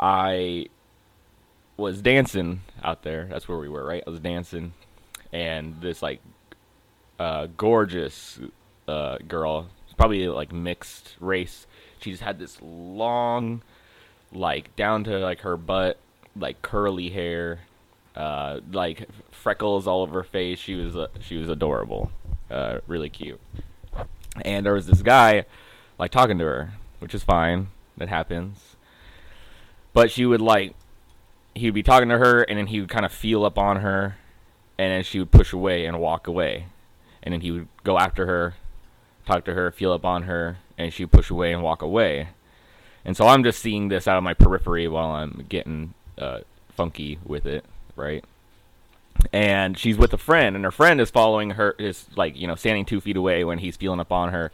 I 0.01 0.67
was 1.77 2.03
dancing 2.03 2.63
out 2.83 3.03
there. 3.03 3.27
That's 3.31 3.47
where 3.47 3.59
we 3.59 3.69
were, 3.69 3.85
right? 3.85 4.03
I 4.05 4.11
was 4.11 4.21
dancing, 4.21 4.73
and 5.33 5.81
this 5.81 6.03
like 6.03 6.21
uh, 7.21 7.47
gorgeous 7.57 8.41
uh, 8.91 9.19
girl, 9.27 9.69
probably 10.01 10.27
like 10.29 10.51
mixed 10.51 11.15
race. 11.21 11.67
She 12.01 12.11
just 12.11 12.23
had 12.23 12.39
this 12.39 12.57
long, 12.63 13.63
like 14.33 14.75
down 14.75 15.05
to 15.05 15.19
like 15.19 15.41
her 15.41 15.59
butt, 15.59 15.99
like 16.35 16.63
curly 16.63 17.11
hair, 17.11 17.61
uh, 18.17 18.61
like 18.73 19.07
freckles 19.31 19.87
all 19.87 20.01
over 20.01 20.21
her 20.21 20.25
face. 20.25 20.59
She 20.59 20.75
was 20.75 20.97
uh, 20.97 21.09
she 21.21 21.37
was 21.37 21.51
adorable, 21.51 22.11
uh, 22.51 22.79
really 22.87 23.11
cute. 23.11 23.41
And 24.43 24.65
there 24.65 24.73
was 24.73 24.87
this 24.87 25.03
guy, 25.03 25.45
like 25.99 26.11
talking 26.11 26.39
to 26.39 26.45
her, 26.45 26.73
which 27.01 27.15
is 27.15 27.23
fine. 27.23 27.69
That 27.99 28.09
happens. 28.09 28.77
But 29.93 30.11
she 30.11 30.25
would 30.25 30.41
like 30.41 30.75
he 31.55 31.67
would 31.67 31.75
be 31.75 31.83
talking 31.83 32.09
to 32.09 32.17
her, 32.17 32.41
and 32.41 32.59
then 32.59 32.69
he 32.69 32.81
would 32.81 32.89
kind 32.89 33.05
of 33.05 33.13
feel 33.13 33.45
up 33.45 33.59
on 33.59 33.79
her, 33.79 34.17
and 34.79 34.93
then 34.93 35.03
she 35.03 35.19
would 35.19 35.31
push 35.31 35.53
away 35.53 35.85
and 35.85 36.01
walk 36.01 36.27
away, 36.27 36.69
and 37.23 37.35
then 37.35 37.43
he 37.43 37.51
would 37.51 37.69
go 37.85 37.99
after 37.99 38.25
her, 38.25 38.55
talk 39.27 39.45
to 39.45 39.55
her, 39.55 39.71
feel 39.71 39.93
up 39.93 40.05
on 40.05 40.25
her, 40.25 40.59
and 40.79 40.93
she 40.93 41.07
push 41.07 41.31
away 41.31 41.53
and 41.53 41.63
walk 41.63 41.83
away. 41.83 42.29
And 43.05 43.17
so 43.17 43.27
I'm 43.27 43.45
just 43.45 43.61
seeing 43.61 43.89
this 43.89 44.07
out 44.07 44.19
of 44.19 44.25
my 44.25 44.35
periphery 44.35 44.89
while 44.89 45.11
I'm 45.11 45.45
getting 45.49 45.95
uh, 46.19 46.41
funky 46.69 47.19
with 47.25 47.47
it, 47.47 47.65
right? 47.97 48.25
And 49.33 49.77
she's 49.79 49.97
with 49.97 50.13
a 50.13 50.19
friend, 50.19 50.57
and 50.57 50.65
her 50.65 50.71
friend 50.71 51.01
is 51.01 51.11
following 51.11 51.51
her, 51.51 51.75
is 51.79 52.07
like 52.17 52.37
you 52.37 52.47
know 52.47 52.55
standing 52.55 52.85
two 52.85 53.01
feet 53.01 53.17
away 53.17 53.45
when 53.45 53.59
he's 53.59 53.77
feeling 53.77 54.01
up 54.01 54.13
on 54.13 54.31
her, 54.33 54.51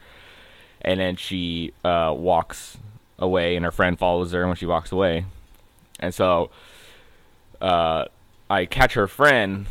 and 0.80 0.98
then 0.98 1.16
she 1.16 1.72
uh, 1.84 2.12
walks 2.16 2.78
away, 3.18 3.56
and 3.56 3.64
her 3.64 3.70
friend 3.70 3.98
follows 3.98 4.32
her 4.32 4.46
when 4.46 4.56
she 4.56 4.66
walks 4.66 4.90
away, 4.90 5.24
and 6.00 6.12
so 6.12 6.50
uh, 7.60 8.06
I 8.50 8.66
catch 8.66 8.94
her 8.94 9.06
friend, 9.06 9.66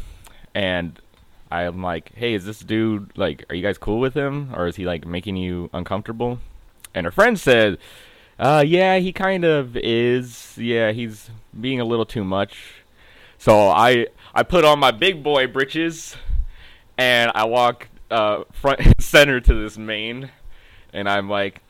and 0.53 0.99
I'm 1.51 1.81
like, 1.81 2.13
"Hey, 2.15 2.33
is 2.33 2.45
this 2.45 2.59
dude 2.59 3.11
like? 3.17 3.45
Are 3.49 3.55
you 3.55 3.61
guys 3.61 3.77
cool 3.77 3.99
with 3.99 4.13
him, 4.15 4.53
or 4.55 4.67
is 4.67 4.75
he 4.75 4.85
like 4.85 5.05
making 5.05 5.37
you 5.37 5.69
uncomfortable?" 5.73 6.39
And 6.93 7.05
her 7.05 7.11
friend 7.11 7.39
said, 7.39 7.77
"Uh, 8.39 8.63
yeah, 8.65 8.97
he 8.97 9.13
kind 9.13 9.43
of 9.45 9.77
is. 9.77 10.57
Yeah, 10.57 10.91
he's 10.91 11.29
being 11.59 11.79
a 11.79 11.85
little 11.85 12.05
too 12.05 12.23
much." 12.23 12.83
So 13.37 13.69
I 13.69 14.07
I 14.33 14.43
put 14.43 14.65
on 14.65 14.79
my 14.79 14.91
big 14.91 15.23
boy 15.23 15.47
britches, 15.47 16.15
and 16.97 17.31
I 17.35 17.45
walk 17.45 17.89
uh, 18.11 18.43
front 18.51 18.79
and 18.85 19.03
center 19.03 19.39
to 19.39 19.53
this 19.53 19.77
main, 19.77 20.31
and 20.93 21.07
I'm 21.09 21.29
like, 21.29 21.61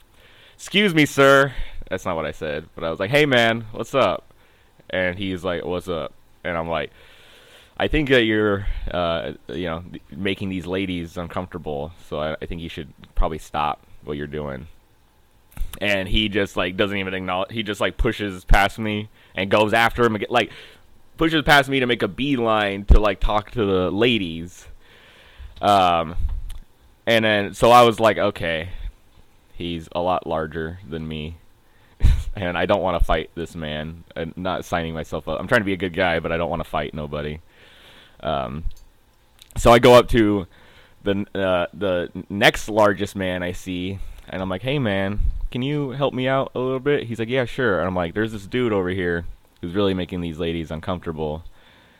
"Excuse 0.56 0.94
me, 0.94 1.06
sir." 1.06 1.54
That's 1.90 2.06
not 2.06 2.16
what 2.16 2.26
I 2.26 2.32
said, 2.32 2.68
but 2.76 2.84
I 2.84 2.90
was 2.90 3.00
like, 3.00 3.12
"Hey, 3.12 3.26
man, 3.26 3.66
what's 3.72 3.94
up?" 3.94 4.26
and 4.90 5.18
he's 5.18 5.44
like, 5.44 5.66
"What's 5.66 5.88
up?" 5.88 6.14
And 6.44 6.58
I'm 6.58 6.70
like, 6.70 6.92
"I 7.78 7.88
think 7.88 8.10
that 8.10 8.24
you're, 8.24 8.68
uh, 8.92 9.34
you 9.48 9.66
know, 9.66 9.84
making 10.12 10.50
these 10.50 10.66
ladies 10.66 11.18
uncomfortable. 11.18 11.92
So 12.08 12.20
I, 12.20 12.36
I 12.42 12.46
think 12.46 12.62
you 12.62 12.70
should 12.70 12.94
probably 13.16 13.40
stop 13.40 13.86
what 14.04 14.18
you're 14.18 14.28
doing." 14.28 14.68
And 15.82 16.08
he 16.08 16.30
just 16.30 16.56
like 16.56 16.78
doesn't 16.78 16.98
even 16.98 17.14
acknowledge. 17.14 17.52
He 17.52 17.64
just 17.64 17.82
like 17.82 17.98
pushes 17.98 18.46
past 18.46 18.80
me 18.80 19.10
and 19.36 19.50
goes 19.50 19.74
after 19.74 20.04
him 20.04 20.16
again, 20.16 20.28
like 20.30 20.52
pushes 21.18 21.44
past 21.44 21.70
me 21.70 21.80
to 21.80 21.86
make 21.86 22.04
a 22.04 22.08
beeline 22.08 22.86
to 22.86 23.00
like 23.00 23.20
talk 23.20 23.52
to 23.52 23.66
the 23.66 23.92
ladies. 23.92 24.68
Um, 25.62 26.16
and 27.06 27.26
then 27.26 27.54
so 27.54 27.72
I 27.72 27.84
was 27.84 28.00
like, 28.00 28.18
okay, 28.18 28.70
he's 29.54 29.88
a 29.94 30.02
lot 30.02 30.28
larger 30.28 30.80
than 30.88 31.08
me 31.08 31.38
and 32.36 32.58
I 32.58 32.66
don't 32.66 32.82
want 32.82 33.00
to 33.00 33.06
fight 33.06 33.30
this 33.36 33.56
man. 33.56 34.04
I'm 34.16 34.34
not 34.36 34.66
signing 34.66 34.94
myself 34.94 35.28
up. 35.28 35.40
I'm 35.40 35.48
trying 35.48 35.62
to 35.62 35.66
be 35.66 35.74
a 35.74 35.78
good 35.78 35.94
guy, 35.94 36.20
but 36.20 36.32
I 36.32 36.38
don't 36.38 36.50
want 36.50 36.64
to 36.64 36.70
fight 36.70 36.94
nobody. 36.94 37.40
Um, 38.22 38.66
so 39.58 39.72
I 39.72 39.80
go 39.80 39.94
up 39.94 40.10
to 40.10 40.48
the 41.04 41.26
uh, 41.36 41.68
the 41.74 42.12
next 42.30 42.68
largest 42.70 43.16
man 43.16 43.44
I 43.44 43.52
see, 43.52 44.00
and 44.28 44.42
I'm 44.42 44.50
like, 44.50 44.62
"Hey, 44.62 44.80
man, 44.80 45.20
can 45.52 45.62
you 45.62 45.92
help 45.92 46.14
me 46.14 46.28
out 46.28 46.52
a 46.56 46.60
little 46.60 46.80
bit?" 46.80 47.04
He's 47.04 47.20
like, 47.20 47.30
"Yeah, 47.30 47.46
sure." 47.46 47.80
And 47.80 47.88
I'm 47.88 47.96
like, 47.96 48.14
"There's 48.14 48.32
this 48.32 48.48
dude 48.48 48.74
over 48.74 48.90
here 48.90 49.26
who's 49.62 49.74
really 49.74 49.94
making 49.94 50.22
these 50.22 50.40
ladies 50.40 50.72
uncomfortable." 50.72 51.44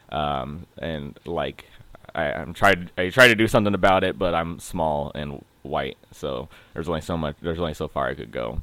Um, 0.10 0.66
and 0.78 1.18
like, 1.26 1.66
I, 2.14 2.32
I'm 2.32 2.54
tried 2.54 2.92
I 2.98 3.10
try 3.10 3.28
to 3.28 3.36
do 3.36 3.48
something 3.48 3.74
about 3.74 4.04
it, 4.04 4.18
but 4.20 4.34
I'm 4.34 4.60
small 4.60 5.12
and 5.16 5.44
white, 5.64 5.98
so 6.12 6.50
there's 6.74 6.90
only 6.90 7.02
so 7.02 7.18
much. 7.18 7.36
There's 7.42 7.60
only 7.60 7.74
so 7.74 7.88
far 7.88 8.08
I 8.08 8.16
could 8.16 8.32
go. 8.32 8.62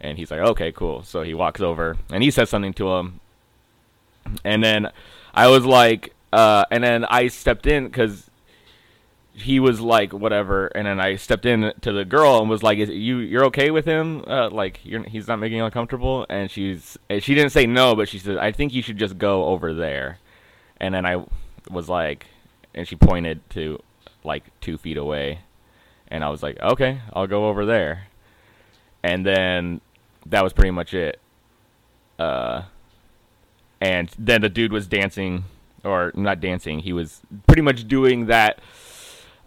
And 0.00 0.18
he's 0.18 0.30
like, 0.30 0.40
okay, 0.40 0.72
cool. 0.72 1.02
So 1.02 1.22
he 1.22 1.34
walks 1.34 1.60
over 1.60 1.96
and 2.10 2.22
he 2.22 2.30
says 2.30 2.50
something 2.50 2.74
to 2.74 2.92
him. 2.96 3.20
And 4.44 4.62
then 4.62 4.90
I 5.34 5.48
was 5.48 5.64
like, 5.64 6.14
uh, 6.32 6.64
and 6.70 6.82
then 6.82 7.04
I 7.04 7.28
stepped 7.28 7.66
in 7.66 7.84
because 7.84 8.30
he 9.32 9.60
was 9.60 9.80
like, 9.80 10.12
whatever. 10.12 10.68
And 10.68 10.86
then 10.86 10.98
I 10.98 11.16
stepped 11.16 11.44
in 11.44 11.72
to 11.82 11.92
the 11.92 12.04
girl 12.04 12.40
and 12.40 12.48
was 12.48 12.62
like, 12.62 12.78
is 12.78 12.88
you 12.88 13.18
you're 13.18 13.44
okay 13.46 13.70
with 13.70 13.84
him? 13.84 14.24
Uh, 14.26 14.48
like 14.50 14.78
he's 14.78 15.28
not 15.28 15.36
making 15.36 15.58
you 15.58 15.64
uncomfortable? 15.64 16.26
And 16.28 16.50
she's 16.50 16.96
and 17.10 17.22
she 17.22 17.34
didn't 17.34 17.50
say 17.50 17.66
no, 17.66 17.94
but 17.94 18.08
she 18.08 18.18
said, 18.18 18.38
I 18.38 18.52
think 18.52 18.72
you 18.72 18.82
should 18.82 18.98
just 18.98 19.18
go 19.18 19.46
over 19.46 19.74
there. 19.74 20.18
And 20.78 20.94
then 20.94 21.04
I 21.04 21.24
was 21.70 21.88
like, 21.88 22.26
and 22.74 22.88
she 22.88 22.96
pointed 22.96 23.48
to 23.50 23.82
like 24.24 24.44
two 24.60 24.78
feet 24.78 24.96
away. 24.96 25.40
And 26.08 26.24
I 26.24 26.30
was 26.30 26.42
like, 26.42 26.60
okay, 26.60 27.00
I'll 27.12 27.26
go 27.26 27.48
over 27.48 27.66
there. 27.66 28.08
And 29.02 29.24
then 29.24 29.80
that 30.26 30.42
was 30.42 30.52
pretty 30.52 30.70
much 30.70 30.94
it. 30.94 31.20
Uh, 32.18 32.62
and 33.80 34.10
then 34.18 34.40
the 34.40 34.48
dude 34.48 34.72
was 34.72 34.86
dancing, 34.86 35.44
or 35.84 36.12
not 36.14 36.40
dancing. 36.40 36.80
He 36.80 36.92
was 36.92 37.20
pretty 37.46 37.62
much 37.62 37.86
doing 37.88 38.26
that 38.26 38.60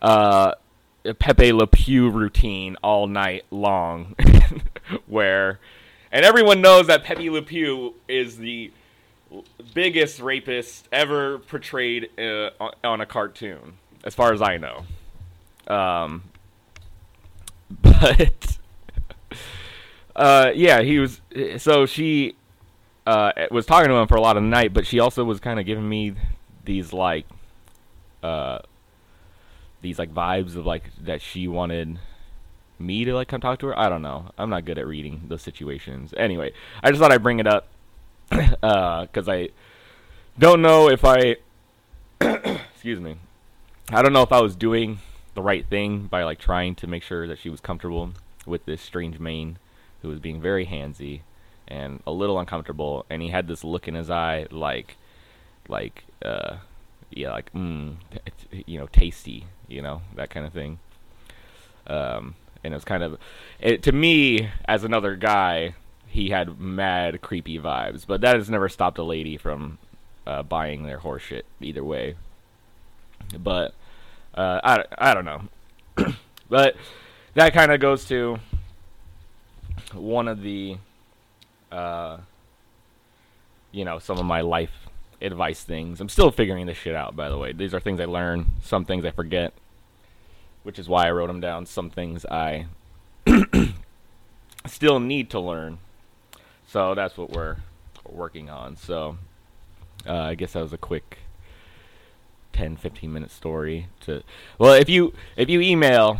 uh, 0.02 0.54
Pepe 1.20 1.54
Le 1.54 1.68
Pew 1.68 2.10
routine 2.10 2.78
all 2.84 3.08
night 3.08 3.46
long, 3.52 4.16
where, 5.08 5.60
and 6.12 6.26
everyone 6.26 6.62
knows 6.62 6.88
that 6.88 7.04
Pepe 7.04 7.30
Le 7.30 7.42
Pew 7.42 7.96
is 8.08 8.38
the 8.38 8.72
biggest 9.74 10.20
rapist 10.20 10.88
ever 10.92 11.40
portrayed 11.40 12.10
uh, 12.20 12.50
on 12.84 13.02
a 13.02 13.06
cartoon, 13.06 13.74
as 14.04 14.16
far 14.16 14.34
as 14.34 14.42
I 14.42 14.58
know. 14.58 14.86
Um, 15.68 16.24
but 17.82 18.58
uh, 20.16 20.52
yeah, 20.56 20.82
he 20.82 21.00
was. 21.00 21.22
So 21.58 21.86
she 21.86 22.36
uh, 23.10 23.48
was 23.50 23.66
talking 23.66 23.90
to 23.90 23.96
him 23.96 24.08
for 24.08 24.18
a 24.18 24.22
lot 24.22 24.38
of 24.38 24.44
the 24.44 24.50
night, 24.50 24.72
but 24.72 24.86
she 24.86 25.00
also 25.00 25.24
was 25.24 25.40
kind 25.40 25.60
of 25.60 25.66
giving 25.66 25.90
me 25.90 26.14
these 26.64 26.94
like, 26.94 27.26
uh, 28.22 28.60
these 29.82 29.98
like 29.98 30.14
vibes 30.14 30.56
of 30.56 30.68
like 30.68 30.84
that 31.02 31.20
she 31.20 31.48
wanted 31.48 31.98
me 32.78 33.06
to 33.06 33.16
like 33.16 33.28
come 33.28 33.42
talk 33.42 33.58
to 33.60 33.68
her. 33.68 33.80
I 33.80 33.90
don't 33.90 34.04
know. 34.04 34.30
I'm 34.38 34.52
not 34.52 34.64
good 34.64 34.78
at 34.78 34.86
reading 34.86 35.24
those 35.28 35.42
situations. 35.42 36.14
Anyway, 36.18 36.54
I 36.84 36.92
just 36.92 37.02
thought 37.02 37.12
I'd 37.12 37.24
bring 37.24 37.40
it 37.40 37.48
up 37.48 37.68
because 38.30 38.58
uh, 39.28 39.32
I 39.32 39.50
don't 40.38 40.62
know 40.62 40.88
if 40.88 41.04
I, 41.04 41.38
excuse 42.22 43.00
me, 43.00 43.16
I 43.90 44.04
don't 44.04 44.14
know 44.14 44.22
if 44.22 44.32
I 44.32 44.40
was 44.40 44.56
doing 44.56 45.00
the 45.34 45.42
right 45.42 45.66
thing 45.66 46.06
by 46.06 46.22
like 46.22 46.38
trying 46.38 46.76
to 46.76 46.86
make 46.86 47.02
sure 47.02 47.26
that 47.28 47.40
she 47.40 47.50
was 47.50 47.60
comfortable 47.60 48.12
with 48.46 48.66
this 48.66 48.84
strange 48.84 49.20
mane 49.20 49.58
who 50.04 50.10
was 50.10 50.20
being 50.20 50.40
very 50.40 50.68
handsy 50.68 51.22
and 51.70 52.02
a 52.06 52.12
little 52.12 52.40
uncomfortable, 52.40 53.06
and 53.10 53.22
he 53.22 53.30
had 53.30 53.48
this 53.48 53.64
look 53.64 53.88
in 53.88 53.94
his 53.94 54.10
eye 54.10 54.48
like, 54.52 54.98
like, 55.68 56.04
uh, 56.26 56.58
yeah, 57.12 57.32
like, 57.32 57.54
mm, 57.54 57.96
you 58.66 58.80
know, 58.80 58.88
tasty, 58.88 59.46
you 59.68 59.82
know, 59.82 60.02
that 60.16 60.30
kind 60.30 60.46
of 60.46 60.54
thing. 60.54 60.80
Um, 61.88 62.36
and 62.64 62.74
it 62.74 62.78
was 62.78 62.84
kind 62.84 63.04
of, 63.04 63.18
it, 63.60 63.84
to 63.84 63.92
me, 63.92 64.50
as 64.66 64.84
another 64.84 65.16
guy, 65.16 65.76
he 66.08 66.30
had 66.30 66.60
mad 66.60 67.22
creepy 67.22 67.60
vibes, 67.60 68.06
but 68.06 68.22
that 68.22 68.36
has 68.36 68.50
never 68.50 68.68
stopped 68.68 68.98
a 68.98 69.04
lady 69.04 69.38
from 69.38 69.78
uh, 70.26 70.44
buying 70.44 70.84
their 70.84 71.00
horseshit 71.00 71.44
either 71.62 71.84
way. 71.84 72.16
But 73.38 73.74
uh, 74.34 74.60
I, 74.64 74.86
I 74.98 75.14
don't 75.14 75.26
know. 75.26 75.44
but 76.50 76.76
that 77.36 77.54
kind 77.54 77.72
of 77.72 77.80
goes 77.80 78.06
to 78.06 78.40
one 79.94 80.28
of 80.28 80.42
the, 80.42 80.78
uh, 81.72 82.18
you 83.72 83.86
know, 83.86 84.00
some 84.00 84.18
of 84.18 84.26
my 84.26 84.42
life 84.42 84.72
advice 85.22 85.64
things. 85.64 86.00
I'm 86.00 86.10
still 86.10 86.32
figuring 86.32 86.66
this 86.66 86.78
shit 86.78 86.96
out, 86.96 87.16
by 87.16 87.30
the 87.30 87.38
way. 87.38 87.54
These 87.54 87.74
are 87.74 87.80
things 87.80 88.00
I 88.00 88.06
learn, 88.06 88.48
some 88.64 88.86
things 88.86 89.06
I 89.06 89.12
forget, 89.12 89.54
which 90.64 90.80
is 90.80 90.88
why 90.88 91.08
I 91.08 91.12
wrote 91.12 91.28
them 91.28 91.40
down. 91.40 91.66
Some 91.66 91.90
things 91.90 92.26
I 92.26 92.68
still 94.66 95.00
need 95.00 95.30
to 95.32 95.40
learn. 95.40 95.80
So 96.68 96.96
that's 96.96 97.18
what 97.18 97.32
we're 97.32 97.58
working 98.08 98.50
on. 98.50 98.78
So 98.78 99.18
uh, 100.08 100.16
I 100.16 100.36
guess 100.36 100.54
that 100.54 100.62
was 100.62 100.74
a 100.74 100.78
quick 100.78 101.20
10 102.54 102.78
15 102.78 103.14
minute 103.14 103.32
story 103.32 103.88
to 104.02 104.24
well 104.58 104.74
if 104.74 104.90
you 104.90 105.14
if 105.38 105.50
you 105.50 105.62
email 105.62 106.18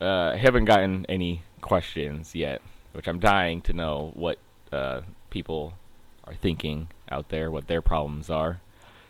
uh, 0.00 0.34
haven't 0.34 0.64
gotten 0.64 1.04
any 1.08 1.42
questions 1.60 2.34
yet 2.34 2.62
which 2.92 3.06
I'm 3.06 3.20
dying 3.20 3.60
to 3.62 3.72
know 3.72 4.10
what 4.14 4.38
uh, 4.72 5.02
people 5.30 5.74
are 6.24 6.34
thinking 6.34 6.88
out 7.10 7.28
there 7.28 7.50
what 7.50 7.68
their 7.68 7.82
problems 7.82 8.28
are 8.30 8.60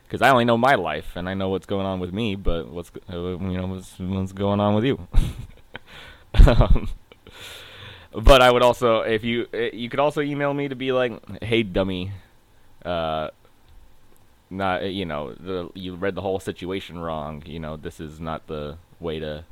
because 0.05 0.23
I 0.23 0.31
only 0.31 0.45
know 0.45 0.57
my 0.57 0.75
life 0.75 1.17
and 1.17 1.29
I 1.29 1.35
know 1.35 1.49
what's 1.49 1.67
going 1.67 1.87
on 1.87 2.01
with 2.01 2.13
me 2.13 2.37
but 2.37 2.69
what's 2.69 2.91
uh, 3.13 3.17
you 3.17 3.39
know 3.39 3.67
what's, 3.67 3.99
what's 3.99 4.33
going 4.33 4.61
on 4.61 4.75
with 4.75 4.85
you 4.85 5.07
um, 6.47 6.89
but 8.13 8.41
I 8.41 8.51
would 8.51 8.63
also 8.63 9.01
if 9.01 9.25
you 9.25 9.47
uh, 9.53 9.71
you 9.73 9.89
could 9.89 10.01
also 10.01 10.21
email 10.21 10.55
me 10.55 10.69
to 10.69 10.77
be 10.77 10.93
like 10.93 11.43
hey 11.43 11.63
dummy 11.63 12.13
uh, 12.85 13.31
not 14.51 14.91
you 14.91 15.05
know 15.05 15.35
the 15.35 15.71
you 15.75 15.95
read 15.95 16.15
the 16.15 16.23
whole 16.23 16.41
situation 16.41 16.99
wrong. 16.99 17.43
You 17.47 17.61
know 17.61 17.77
this 17.77 18.01
is 18.01 18.21
not 18.21 18.47
the 18.47 18.79
way 19.01 19.19
to 19.19 19.45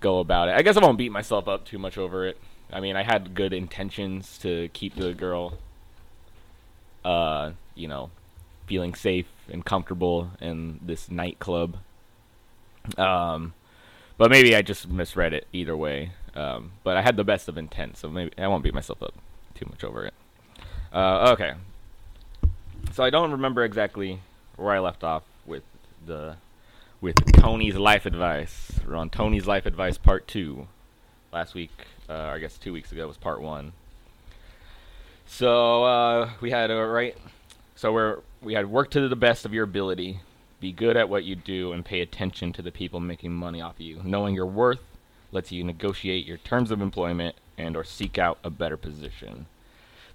go 0.00 0.20
about 0.20 0.48
it. 0.48 0.54
I 0.54 0.62
guess 0.62 0.76
I 0.76 0.80
won't 0.80 0.98
beat 0.98 1.12
myself 1.12 1.48
up 1.48 1.64
too 1.64 1.78
much 1.78 1.98
over 1.98 2.26
it. 2.26 2.38
I 2.72 2.80
mean, 2.80 2.96
I 2.96 3.02
had 3.02 3.34
good 3.34 3.52
intentions 3.52 4.38
to 4.38 4.68
keep 4.72 4.94
the 4.94 5.14
girl, 5.14 5.54
uh, 7.04 7.52
you 7.74 7.88
know, 7.88 8.10
feeling 8.66 8.94
safe 8.94 9.26
and 9.50 9.64
comfortable 9.64 10.30
in 10.40 10.80
this 10.82 11.10
nightclub. 11.10 11.76
Um, 12.96 13.54
but 14.18 14.30
maybe 14.30 14.54
I 14.54 14.62
just 14.62 14.88
misread 14.88 15.32
it 15.32 15.46
either 15.52 15.76
way. 15.76 16.12
Um, 16.34 16.72
but 16.84 16.96
I 16.96 17.02
had 17.02 17.16
the 17.16 17.24
best 17.24 17.48
of 17.48 17.56
intent, 17.56 17.96
so 17.96 18.08
maybe 18.08 18.32
I 18.38 18.46
won't 18.48 18.62
beat 18.62 18.74
myself 18.74 19.02
up 19.02 19.14
too 19.54 19.66
much 19.70 19.82
over 19.82 20.06
it. 20.06 20.14
Uh, 20.92 21.32
okay, 21.32 21.54
so 22.92 23.02
I 23.04 23.10
don't 23.10 23.32
remember 23.32 23.64
exactly 23.64 24.20
where 24.56 24.74
I 24.74 24.78
left 24.78 25.04
off 25.04 25.22
with 25.46 25.62
the 26.06 26.36
with 27.00 27.14
Tony's 27.32 27.76
life 27.76 28.06
advice. 28.06 28.72
We're 28.86 28.96
on 28.96 29.10
Tony's 29.10 29.46
life 29.46 29.66
advice 29.66 29.98
part 29.98 30.26
two. 30.26 30.66
Last 31.32 31.54
week, 31.54 31.70
uh, 32.08 32.30
I 32.34 32.38
guess 32.38 32.56
two 32.58 32.72
weeks 32.72 32.92
ago 32.92 33.06
was 33.06 33.16
part 33.16 33.40
one. 33.40 33.72
So 35.26 35.84
uh, 35.84 36.30
we 36.40 36.50
had 36.50 36.70
right. 36.70 37.16
So 37.76 37.92
we're 37.92 38.20
we 38.42 38.54
had 38.54 38.70
work 38.70 38.90
to 38.92 39.08
the 39.08 39.16
best 39.16 39.44
of 39.44 39.52
your 39.52 39.64
ability, 39.64 40.20
be 40.60 40.72
good 40.72 40.96
at 40.96 41.08
what 41.08 41.24
you 41.24 41.36
do, 41.36 41.72
and 41.72 41.84
pay 41.84 42.00
attention 42.00 42.52
to 42.54 42.62
the 42.62 42.72
people 42.72 43.00
making 43.00 43.32
money 43.32 43.60
off 43.60 43.74
of 43.74 43.80
you. 43.80 44.00
Knowing 44.02 44.34
your 44.34 44.46
worth 44.46 44.80
lets 45.30 45.52
you 45.52 45.62
negotiate 45.62 46.26
your 46.26 46.38
terms 46.38 46.70
of 46.70 46.80
employment 46.80 47.36
and 47.58 47.76
or 47.76 47.84
seek 47.84 48.18
out 48.18 48.38
a 48.42 48.50
better 48.50 48.76
position. 48.76 49.46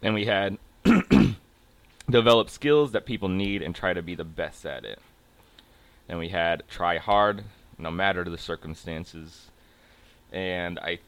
Then 0.02 0.14
we 0.14 0.26
had 0.26 0.58
develop 2.10 2.50
skills 2.50 2.92
that 2.92 3.06
people 3.06 3.30
need 3.30 3.62
and 3.62 3.76
try 3.76 3.94
to 3.94 4.02
be 4.02 4.16
the 4.16 4.24
best 4.24 4.66
at 4.66 4.84
it. 4.84 5.00
And 6.10 6.20
we 6.20 6.30
had 6.30 6.64
try 6.68 6.98
hard, 6.98 7.44
no 7.78 7.92
matter 7.92 8.24
the 8.24 8.38
circumstances. 8.38 9.52
And 10.32 10.80
I 10.80 11.00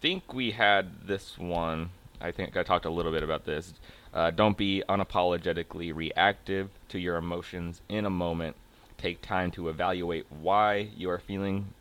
think 0.00 0.32
we 0.32 0.52
had 0.52 1.06
this 1.06 1.38
one. 1.38 1.90
I 2.20 2.32
think 2.32 2.56
I 2.56 2.62
talked 2.62 2.84
a 2.84 2.90
little 2.90 3.12
bit 3.12 3.22
about 3.22 3.44
this. 3.44 3.74
Uh, 4.12 4.30
don't 4.30 4.56
be 4.56 4.82
unapologetically 4.88 5.94
reactive 5.94 6.70
to 6.88 6.98
your 6.98 7.16
emotions 7.16 7.80
in 7.88 8.04
a 8.04 8.10
moment. 8.10 8.56
Take 8.98 9.22
time 9.22 9.50
to 9.52 9.68
evaluate 9.68 10.26
why 10.30 10.90
you 10.96 11.08
are 11.10 11.18
feeling 11.18 11.72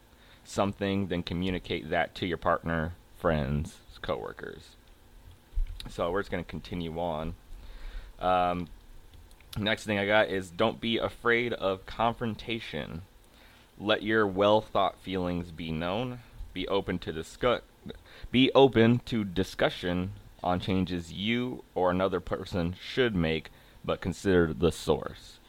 something, 0.43 1.07
then 1.07 1.23
communicate 1.23 1.89
that 1.89 2.15
to 2.15 2.25
your 2.25 2.37
partner, 2.37 2.93
friends, 3.17 3.77
coworkers. 4.01 4.75
So 5.89 6.11
we're 6.11 6.21
just 6.21 6.31
going 6.31 6.43
to 6.43 6.49
continue 6.49 6.99
on. 6.99 7.35
Um, 8.19 8.67
next 9.57 9.85
thing 9.85 9.97
I 9.97 10.05
got 10.05 10.29
is 10.29 10.49
don't 10.49 10.79
be 10.79 10.97
afraid 10.97 11.53
of 11.53 11.85
confrontation. 11.85 13.01
Let 13.79 14.03
your 14.03 14.27
well 14.27 14.61
thought 14.61 14.99
feelings 14.99 15.51
be 15.51 15.71
known. 15.71 16.19
Be 16.53 16.67
open 16.67 16.99
to 16.99 17.13
discuss. 17.13 17.61
Be 18.31 18.51
open 18.53 18.99
to 19.05 19.23
discussion 19.23 20.11
on 20.43 20.59
changes 20.59 21.11
you 21.11 21.63
or 21.75 21.91
another 21.91 22.19
person 22.19 22.75
should 22.81 23.15
make, 23.15 23.49
but 23.83 24.01
consider 24.01 24.53
the 24.53 24.71
source. 24.71 25.39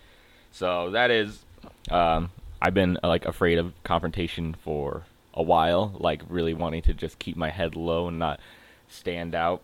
So 0.51 0.91
that 0.91 1.11
is, 1.11 1.45
um, 1.91 2.31
I've 2.61 2.75
been 2.75 2.99
like 3.03 3.25
afraid 3.25 3.59
of 3.59 3.73
confrontation 3.85 4.55
for 4.55 5.05
a 5.35 5.43
while, 5.43 5.95
like 5.99 6.23
really 6.29 6.55
wanting 6.55 6.83
to 6.83 6.95
just 6.95 7.19
keep 7.19 7.37
my 7.37 7.51
head 7.51 7.77
low 7.77 8.09
and 8.09 8.19
not 8.19 8.41
stand 8.89 9.35
out. 9.35 9.63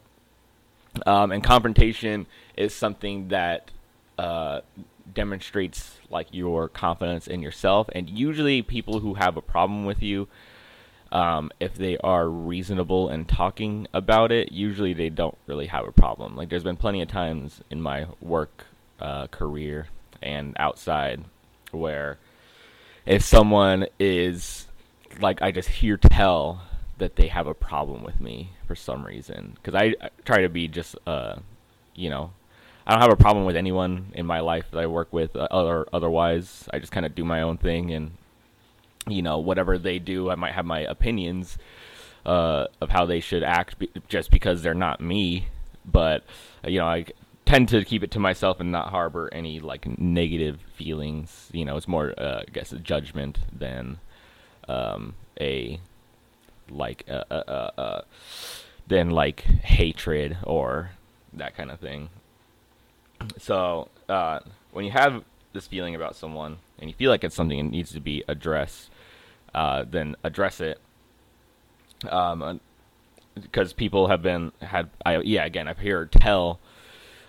Um, 1.05 1.33
and 1.33 1.43
confrontation 1.43 2.27
is 2.57 2.75
something 2.75 3.29
that 3.29 3.71
uh, 4.19 4.61
demonstrates 5.13 5.99
like 6.11 6.29
your 6.31 6.69
confidence 6.69 7.27
in 7.27 7.43
yourself. 7.43 7.89
And 7.93 8.09
usually, 8.09 8.63
people 8.63 9.01
who 9.01 9.15
have 9.15 9.37
a 9.37 9.43
problem 9.43 9.85
with 9.85 10.03
you, 10.03 10.29
um, 11.13 11.51
if 11.61 11.75
they 11.75 11.97
are 11.99 12.29
reasonable 12.29 13.09
and 13.09 13.29
talking 13.29 13.87
about 13.93 14.33
it, 14.33 14.53
usually 14.53 14.95
they 14.95 15.09
don't 15.09 15.37
really 15.47 15.67
have 15.67 15.87
a 15.87 15.93
problem. 15.93 16.37
Like, 16.37 16.49
there's 16.49 16.65
been 16.65 16.77
plenty 16.77 17.03
of 17.03 17.09
times 17.09 17.61
in 17.71 17.81
my 17.81 18.07
work 18.21 18.67
uh, 19.01 19.27
career 19.29 19.89
and 20.23 20.57
outside 20.59 21.23
where 21.71 22.19
if 23.05 23.23
someone 23.23 23.87
is 23.99 24.67
like, 25.21 25.43
I 25.43 25.51
just 25.51 25.69
hear 25.69 25.97
tell 25.97 26.63
that 26.99 27.17
they 27.17 27.29
have 27.29 27.47
a 27.47 27.55
problem 27.55 28.03
with 28.03 28.21
me 28.21 28.51
for 28.67 28.75
some 28.75 29.05
reason 29.05 29.53
because 29.55 29.75
I, 29.75 29.95
I, 30.01 30.09
try 30.25 30.43
to 30.43 30.49
be 30.49 30.69
just 30.69 30.97
uh 31.07 31.37
you 31.95 32.11
know 32.11 32.33
I 32.87 32.93
don't 32.93 33.03
have 33.03 33.13
a 33.13 33.17
problem 33.17 33.45
with 33.45 33.57
anyone 33.57 34.13
in 34.15 34.27
my 34.27 34.41
life 34.41 34.67
that 34.71 34.79
I 34.79 34.87
work 34.87 35.13
with 35.13 35.37
uh, 35.37 35.49
other 35.51 35.87
otherwise 35.93 36.69
I 36.73 36.79
just 36.79 36.93
kind 36.93 37.07
of 37.07 37.15
do 37.15 37.25
my 37.25 37.43
own 37.43 37.59
thing 37.59 37.93
and 37.93 38.13
you 39.07 39.23
know 39.23 39.39
whatever 39.39 39.79
they 39.79 39.99
do 39.99 40.31
I 40.31 40.35
might 40.35 40.53
have 40.53 40.65
my 40.65 40.81
opinions 40.81 41.59
uh 42.25 42.67
of 42.81 42.91
how 42.91 43.07
they 43.07 43.21
should 43.21 43.43
act 43.43 43.79
be- 43.79 43.91
just 44.09 44.31
because 44.31 44.63
they're 44.63 44.75
not 44.75 45.01
me 45.01 45.49
but 45.85 46.25
you 46.67 46.79
know 46.79 46.87
I 46.87 47.07
tend 47.45 47.69
to 47.69 47.85
keep 47.85 48.03
it 48.03 48.11
to 48.13 48.19
myself 48.19 48.59
and 48.59 48.73
not 48.73 48.91
harbor 48.91 49.29
any 49.33 49.61
like 49.61 49.99
negative 49.99 50.61
feelings 50.75 51.49
you 51.53 51.65
know 51.65 51.77
it's 51.77 51.89
more 51.89 52.13
uh, 52.19 52.43
I 52.47 52.51
guess 52.53 52.73
a 52.73 52.79
judgment 52.79 53.39
than 53.53 53.99
um 54.69 55.15
a 55.41 55.81
like 56.71 57.05
uh, 57.09 57.25
uh, 57.31 57.71
uh, 57.79 58.01
than 58.87 59.11
like 59.11 59.41
hatred 59.41 60.39
or 60.43 60.91
that 61.33 61.57
kind 61.57 61.71
of 61.71 61.81
thing. 61.81 62.09
So 63.39 63.89
uh, 64.09 64.41
when 64.73 64.85
you 64.85 64.91
have 64.91 65.25
this 65.53 65.67
feeling 65.67 65.95
about 65.95 66.17
someone 66.17 66.59
and 66.79 66.91
you 66.91 66.95
feel 66.95 67.11
like 67.11 67.25
it's 67.25 67.35
something 67.35 67.59
that 67.59 67.71
needs 67.71 67.93
to 67.93 68.01
be 68.01 68.23
addressed, 68.29 68.91
uh, 69.57 69.85
then 69.89 70.15
address 70.23 70.61
it. 70.61 70.79
Um, 72.09 72.61
because 73.35 73.73
people 73.73 74.09
have 74.09 74.23
been 74.23 74.53
had 74.63 74.89
I 75.05 75.19
yeah 75.19 75.45
again 75.45 75.69
I've 75.69 75.79
heard 75.79 76.13
tell 76.13 76.61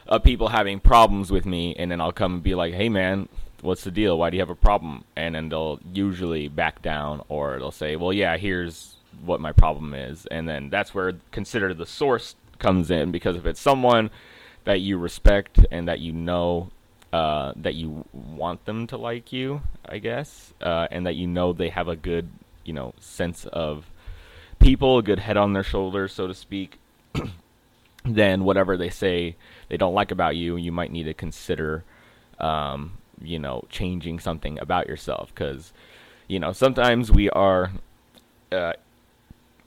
of 0.07 0.23
people 0.23 0.49
having 0.49 0.79
problems 0.79 1.31
with 1.31 1.45
me, 1.45 1.75
and 1.75 1.91
then 1.91 1.99
I'll 1.99 2.13
come 2.13 2.35
and 2.35 2.43
be 2.43 2.55
like, 2.55 2.73
hey 2.73 2.89
man, 2.89 3.27
what's 3.61 3.83
the 3.83 3.91
deal? 3.91 4.17
Why 4.17 4.29
do 4.29 4.37
you 4.37 4.41
have 4.41 4.49
a 4.49 4.55
problem? 4.55 5.03
And 5.15 5.35
then 5.35 5.49
they'll 5.49 5.79
usually 5.91 6.47
back 6.47 6.81
down, 6.81 7.23
or 7.27 7.57
they'll 7.59 7.71
say, 7.71 7.97
well, 7.97 8.13
yeah, 8.13 8.37
here's 8.37 8.95
what 9.25 9.41
my 9.41 9.51
problem 9.51 9.93
is, 9.93 10.25
and 10.27 10.47
then 10.47 10.69
that's 10.69 10.93
where 10.93 11.13
consider 11.31 11.73
the 11.73 11.85
source 11.85 12.35
comes 12.59 12.89
in 12.89 13.11
because 13.11 13.35
if 13.35 13.45
it's 13.45 13.59
someone 13.59 14.09
that 14.63 14.81
you 14.81 14.97
respect 14.97 15.65
and 15.71 15.87
that 15.87 15.99
you 15.99 16.11
know 16.11 16.69
uh, 17.13 17.53
that 17.55 17.75
you 17.75 18.05
want 18.13 18.65
them 18.65 18.87
to 18.87 18.97
like 18.97 19.31
you, 19.31 19.61
I 19.85 19.99
guess, 19.99 20.53
uh, 20.61 20.87
and 20.91 21.05
that 21.05 21.15
you 21.15 21.27
know 21.27 21.53
they 21.53 21.69
have 21.69 21.87
a 21.87 21.95
good, 21.95 22.29
you 22.63 22.73
know, 22.73 22.93
sense 22.99 23.45
of 23.45 23.85
people, 24.59 24.97
a 24.97 25.03
good 25.03 25.19
head 25.19 25.37
on 25.37 25.53
their 25.53 25.63
shoulders, 25.63 26.13
so 26.13 26.27
to 26.27 26.33
speak, 26.33 26.79
then 28.05 28.43
whatever 28.43 28.77
they 28.77 28.89
say 28.89 29.35
they 29.69 29.77
don't 29.77 29.93
like 29.93 30.11
about 30.11 30.35
you, 30.35 30.57
you 30.57 30.71
might 30.71 30.91
need 30.91 31.03
to 31.03 31.13
consider, 31.13 31.83
um, 32.39 32.97
you 33.21 33.39
know, 33.39 33.65
changing 33.69 34.19
something 34.19 34.59
about 34.59 34.87
yourself 34.87 35.31
because, 35.33 35.71
you 36.27 36.39
know, 36.39 36.51
sometimes 36.51 37.11
we 37.11 37.29
are 37.29 37.71
uh, 38.51 38.73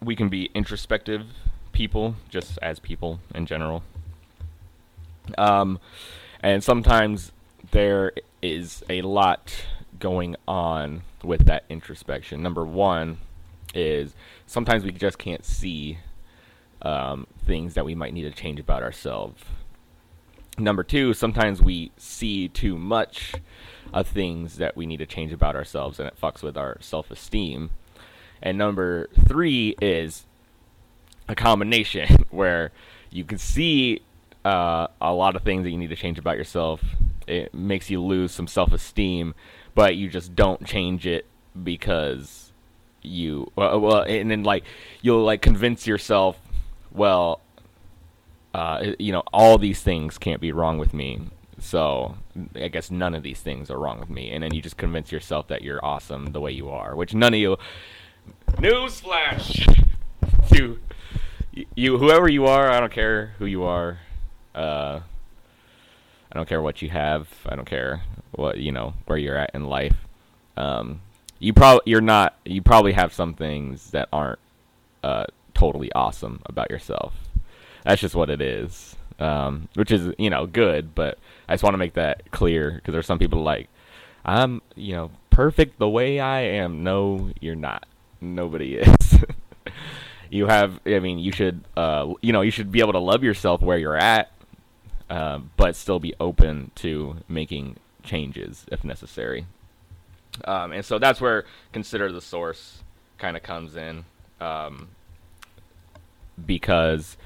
we 0.03 0.16
can 0.16 0.29
be 0.29 0.50
introspective 0.55 1.26
people, 1.72 2.16
just 2.29 2.59
as 2.62 2.79
people 2.79 3.20
in 3.35 3.46
general. 3.46 3.83
Um, 5.38 5.79
and 6.42 6.62
sometimes 6.64 7.33
there 7.70 8.12
is 8.42 8.83
a 8.88 9.03
lot 9.03 9.64
going 9.98 10.37
on 10.48 11.03
with 11.22 11.46
that 11.46 11.64
introspection. 11.68 12.42
Number 12.42 12.64
one 12.64 13.18
is 13.74 14.14
sometimes 14.46 14.85
we 14.85 14.92
just 14.92 15.18
can't 15.18 15.44
see 15.44 15.98
um, 16.83 17.26
things 17.44 17.74
that 17.74 17.85
we 17.85 17.94
might 17.94 18.14
need 18.14 18.22
to 18.22 18.31
change 18.31 18.59
about 18.59 18.83
ourselves. 18.83 19.42
Number 20.59 20.83
two, 20.83 21.14
sometimes 21.14 21.62
we 21.62 21.90
see 21.96 22.48
too 22.48 22.76
much 22.76 23.35
of 23.92 24.07
things 24.07 24.57
that 24.57 24.76
we 24.76 24.87
need 24.87 24.98
to 24.98 25.07
change 25.07 25.33
about 25.33 25.57
ourselves, 25.57 25.98
and 25.98 26.09
it 26.09 26.20
fucks 26.20 26.42
with 26.42 26.57
our 26.57 26.76
self 26.81 27.11
esteem. 27.11 27.70
And 28.42 28.57
number 28.57 29.09
three 29.26 29.74
is 29.81 30.26
a 31.29 31.35
combination 31.35 32.24
where 32.31 32.72
you 33.11 33.24
can 33.24 33.38
see 33.38 34.00
uh, 34.44 34.88
a 35.00 35.12
lot 35.12 35.37
of 35.37 35.42
things 35.42 35.64
that 35.64 35.70
you 35.70 35.79
need 35.79 35.90
to 35.90 35.96
change 35.96 36.18
about 36.18 36.37
yourself. 36.37 36.83
It 37.26 37.55
makes 37.55 37.90
you 37.90 38.03
lose 38.03 38.33
some 38.33 38.46
self 38.46 38.72
esteem, 38.72 39.35
but 39.74 39.96
you 39.96 40.09
just 40.09 40.35
don't 40.35 40.64
change 40.64 41.07
it 41.07 41.26
because 41.62 42.53
you 43.03 43.50
well, 43.57 43.81
well 43.81 44.03
and 44.03 44.31
then 44.31 44.42
like 44.42 44.64
you'll 45.00 45.24
like 45.24 45.40
convince 45.40 45.87
yourself 45.87 46.38
well 46.92 47.40
uh, 48.53 48.92
you 48.98 49.11
know 49.11 49.22
all 49.33 49.57
these 49.57 49.81
things 49.81 50.18
can't 50.18 50.40
be 50.40 50.53
wrong 50.53 50.79
with 50.79 50.94
me. 50.94 51.20
So 51.59 52.16
i 52.57 52.68
guess 52.68 52.90
none 52.90 53.14
of 53.14 53.22
these 53.22 53.40
things 53.40 53.70
are 53.70 53.79
wrong 53.79 54.00
with 54.00 54.09
me. 54.09 54.31
And 54.31 54.42
then 54.42 54.55
you 54.55 54.62
just 54.62 54.79
convince 54.79 55.12
yourself 55.12 55.48
that 55.48 55.62
you're 55.62 55.85
awesome 55.85 56.33
the 56.33 56.40
way 56.40 56.53
you 56.53 56.70
are 56.70 56.96
which 56.96 57.14
none 57.14 57.35
of 57.35 57.40
you 57.40 57.57
newsflash 58.53 59.87
you 60.53 60.79
you 61.74 61.98
whoever 61.98 62.29
you 62.29 62.46
are 62.46 62.70
i 62.70 62.81
don't 62.81 62.92
care 62.92 63.35
who 63.38 63.46
you 63.46 63.62
are 63.62 63.98
uh, 64.55 65.01
i 66.31 66.35
don't 66.35 66.49
care 66.49 66.63
what 66.63 66.83
you 66.83 66.91
have 66.91 67.29
i 67.47 67.57
don't 67.57 67.69
care 67.69 68.03
what 68.33 68.59
you 68.59 68.73
know 68.73 68.95
where 69.07 69.19
you're 69.19 69.37
at 69.37 69.51
in 69.55 69.65
life 69.65 69.97
um, 70.57 71.01
you 71.39 71.53
probably 71.53 71.83
you're 71.87 72.01
not 72.01 72.37
you 72.45 72.63
probably 72.63 72.93
have 72.93 73.13
some 73.13 73.35
things 73.35 73.91
that 73.93 74.09
aren't 74.13 74.39
uh, 75.03 75.25
totally 75.55 75.91
awesome 75.93 76.41
about 76.47 76.71
yourself. 76.71 77.15
That's 77.85 78.01
just 78.01 78.15
what 78.15 78.29
it 78.31 78.41
is, 78.43 78.95
um, 79.19 79.69
which 79.75 79.91
is 79.91 80.15
you 80.19 80.31
know 80.31 80.47
good. 80.47 80.95
But 80.95 81.19
I 81.49 81.55
just 81.55 81.65
want 81.65 81.75
to 81.75 81.79
make 81.79 81.95
that 81.95 82.31
clear 82.31 82.73
because 82.73 82.93
there's 82.93 83.07
some 83.07 83.19
people 83.19 83.43
like 83.43 83.69
I'm 84.25 84.61
you 84.77 84.95
know 84.95 85.11
perfect 85.31 85.79
the 85.79 85.89
way 85.89 86.21
I 86.21 86.41
am. 86.41 86.85
No, 86.85 87.31
you're 87.41 87.55
not. 87.55 87.87
Nobody 88.21 88.75
is. 88.77 89.25
you 90.31 90.47
have. 90.47 90.79
I 90.85 90.99
mean, 91.01 91.19
you 91.19 91.33
should. 91.33 91.65
Uh, 91.75 92.13
you 92.21 92.35
know, 92.35 92.43
you 92.43 92.51
should 92.51 92.71
be 92.71 92.81
able 92.81 92.93
to 92.93 92.99
love 92.99 93.25
yourself 93.25 93.63
where 93.63 93.79
you're 93.79 93.97
at, 93.97 94.31
uh, 95.11 95.40
but 95.57 95.75
still 95.75 95.99
be 95.99 96.14
open 96.20 96.70
to 96.77 97.16
making 97.29 97.77
changes 98.05 98.64
if 98.70 98.85
necessary. 98.85 99.44
Um, 100.44 100.73
and 100.73 100.85
so 100.85 100.99
that's 100.99 101.20
where 101.20 101.44
consider 101.73 102.12
the 102.12 102.20
source 102.20 102.83
kind 103.18 103.37
of 103.37 103.42
comes 103.42 103.77
in. 103.77 104.05
Um, 104.40 104.88
because 106.46 107.16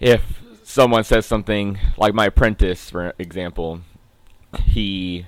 if 0.00 0.42
someone 0.64 1.04
says 1.04 1.24
something 1.24 1.78
like 1.96 2.12
my 2.14 2.26
apprentice, 2.26 2.90
for 2.90 3.14
example, 3.18 3.80
he 4.64 5.26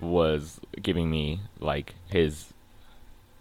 was 0.00 0.60
giving 0.80 1.10
me 1.10 1.40
like 1.58 1.94
his 2.08 2.52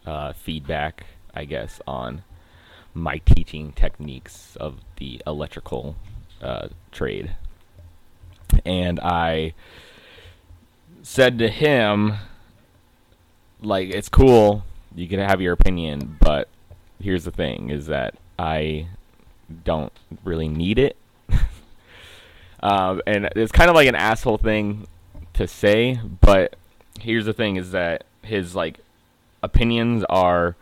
uh, 0.06 0.32
feedback, 0.32 1.06
I 1.36 1.44
guess, 1.44 1.82
on 1.86 2.24
my 2.94 3.18
teaching 3.18 3.74
techniques 3.74 4.56
of 4.56 4.80
the 4.98 5.22
electrical 5.28 5.98
uh, 6.44 6.68
trade. 6.92 7.36
And 8.66 9.00
I 9.00 9.54
said 11.02 11.40
to 11.40 11.50
him, 11.50 12.14
like 13.62 13.90
it's 13.90 14.10
cool. 14.10 14.64
You 14.96 15.08
can 15.08 15.20
have 15.20 15.42
your 15.42 15.54
opinion, 15.54 16.18
but 16.20 16.48
here's 17.02 17.24
the 17.24 17.32
thing: 17.32 17.70
is 17.70 17.88
that 17.88 18.16
I 18.38 18.88
don't 19.64 19.94
really 20.24 20.48
need 20.48 20.78
it. 20.78 20.98
um, 22.62 23.02
and 23.08 23.30
it's 23.36 23.52
kind 23.52 23.70
of 23.70 23.76
like 23.76 23.88
an 23.88 23.96
asshole 23.96 24.38
thing 24.38 24.88
to 25.34 25.48
say, 25.48 26.00
but 26.22 26.56
here's 27.00 27.26
the 27.26 27.34
thing: 27.34 27.56
is 27.56 27.72
that 27.72 28.04
his 28.22 28.56
like 28.56 28.80
opinions 29.42 30.04
are 30.10 30.56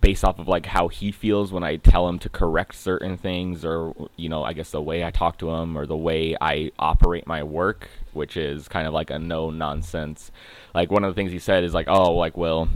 based 0.00 0.24
off 0.24 0.38
of 0.38 0.46
like 0.46 0.66
how 0.66 0.88
he 0.88 1.10
feels 1.10 1.52
when 1.52 1.64
I 1.64 1.76
tell 1.76 2.08
him 2.08 2.18
to 2.20 2.28
correct 2.28 2.74
certain 2.74 3.16
things 3.16 3.64
or 3.64 3.94
you 4.16 4.28
know 4.28 4.44
I 4.44 4.52
guess 4.52 4.70
the 4.70 4.82
way 4.82 5.04
I 5.04 5.10
talk 5.10 5.38
to 5.38 5.50
him 5.50 5.76
or 5.76 5.86
the 5.86 5.96
way 5.96 6.36
I 6.40 6.72
operate 6.78 7.26
my 7.26 7.42
work 7.42 7.88
which 8.12 8.36
is 8.36 8.68
kind 8.68 8.86
of 8.86 8.92
like 8.92 9.10
a 9.10 9.18
no 9.18 9.50
nonsense. 9.50 10.30
Like 10.74 10.90
one 10.90 11.04
of 11.04 11.14
the 11.14 11.18
things 11.18 11.32
he 11.32 11.38
said 11.38 11.64
is 11.64 11.74
like 11.74 11.88
oh 11.88 12.14
like 12.14 12.36
well 12.36 12.68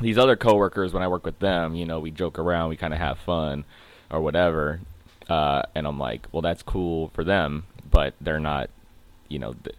these 0.00 0.18
other 0.18 0.36
coworkers 0.36 0.92
when 0.92 1.02
I 1.02 1.08
work 1.08 1.24
with 1.24 1.38
them 1.38 1.74
you 1.74 1.86
know 1.86 2.00
we 2.00 2.10
joke 2.10 2.38
around 2.38 2.70
we 2.70 2.76
kind 2.76 2.92
of 2.94 3.00
have 3.00 3.18
fun 3.18 3.64
or 4.10 4.20
whatever. 4.20 4.80
Uh, 5.28 5.62
and 5.74 5.86
I'm 5.86 5.98
like 5.98 6.26
well 6.32 6.42
that's 6.42 6.62
cool 6.62 7.10
for 7.14 7.24
them 7.24 7.64
but 7.90 8.14
they're 8.20 8.40
not 8.40 8.68
you 9.28 9.38
know 9.38 9.54
th- 9.54 9.76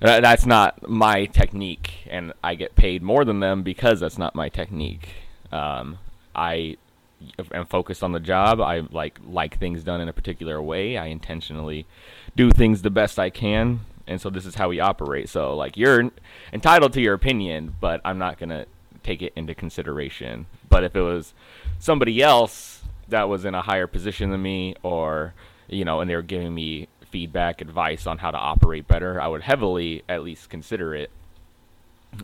that's 0.00 0.46
not 0.46 0.88
my 0.88 1.24
technique 1.24 2.06
and 2.08 2.32
I 2.44 2.54
get 2.54 2.76
paid 2.76 3.02
more 3.02 3.24
than 3.24 3.40
them 3.40 3.62
because 3.62 4.00
that's 4.00 4.18
not 4.18 4.34
my 4.34 4.48
technique 4.48 5.14
um, 5.52 5.98
I 6.34 6.76
am 7.52 7.66
focused 7.66 8.02
on 8.02 8.12
the 8.12 8.20
job. 8.20 8.60
I 8.60 8.80
like 8.90 9.18
like 9.26 9.58
things 9.58 9.82
done 9.82 10.00
in 10.00 10.08
a 10.08 10.12
particular 10.12 10.60
way. 10.62 10.96
I 10.96 11.06
intentionally 11.06 11.86
do 12.36 12.50
things 12.50 12.82
the 12.82 12.90
best 12.90 13.18
I 13.18 13.30
can, 13.30 13.80
and 14.06 14.20
so 14.20 14.30
this 14.30 14.46
is 14.46 14.54
how 14.54 14.68
we 14.68 14.80
operate. 14.80 15.28
So 15.28 15.56
like 15.56 15.76
you're 15.76 16.10
entitled 16.52 16.92
to 16.94 17.00
your 17.00 17.14
opinion, 17.14 17.76
but 17.80 18.00
I'm 18.04 18.18
not 18.18 18.38
gonna 18.38 18.66
take 19.02 19.22
it 19.22 19.32
into 19.36 19.54
consideration. 19.54 20.46
But 20.68 20.84
if 20.84 20.94
it 20.94 21.02
was 21.02 21.34
somebody 21.78 22.22
else 22.22 22.82
that 23.08 23.28
was 23.28 23.44
in 23.44 23.54
a 23.54 23.62
higher 23.62 23.86
position 23.86 24.30
than 24.30 24.42
me, 24.42 24.76
or 24.82 25.34
you 25.68 25.84
know, 25.84 26.00
and 26.00 26.08
they 26.08 26.16
were 26.16 26.22
giving 26.22 26.54
me 26.54 26.88
feedback, 27.10 27.60
advice 27.60 28.06
on 28.06 28.18
how 28.18 28.30
to 28.30 28.38
operate 28.38 28.86
better, 28.86 29.20
I 29.20 29.28
would 29.28 29.42
heavily 29.42 30.02
at 30.08 30.22
least 30.22 30.50
consider 30.50 30.94
it 30.94 31.10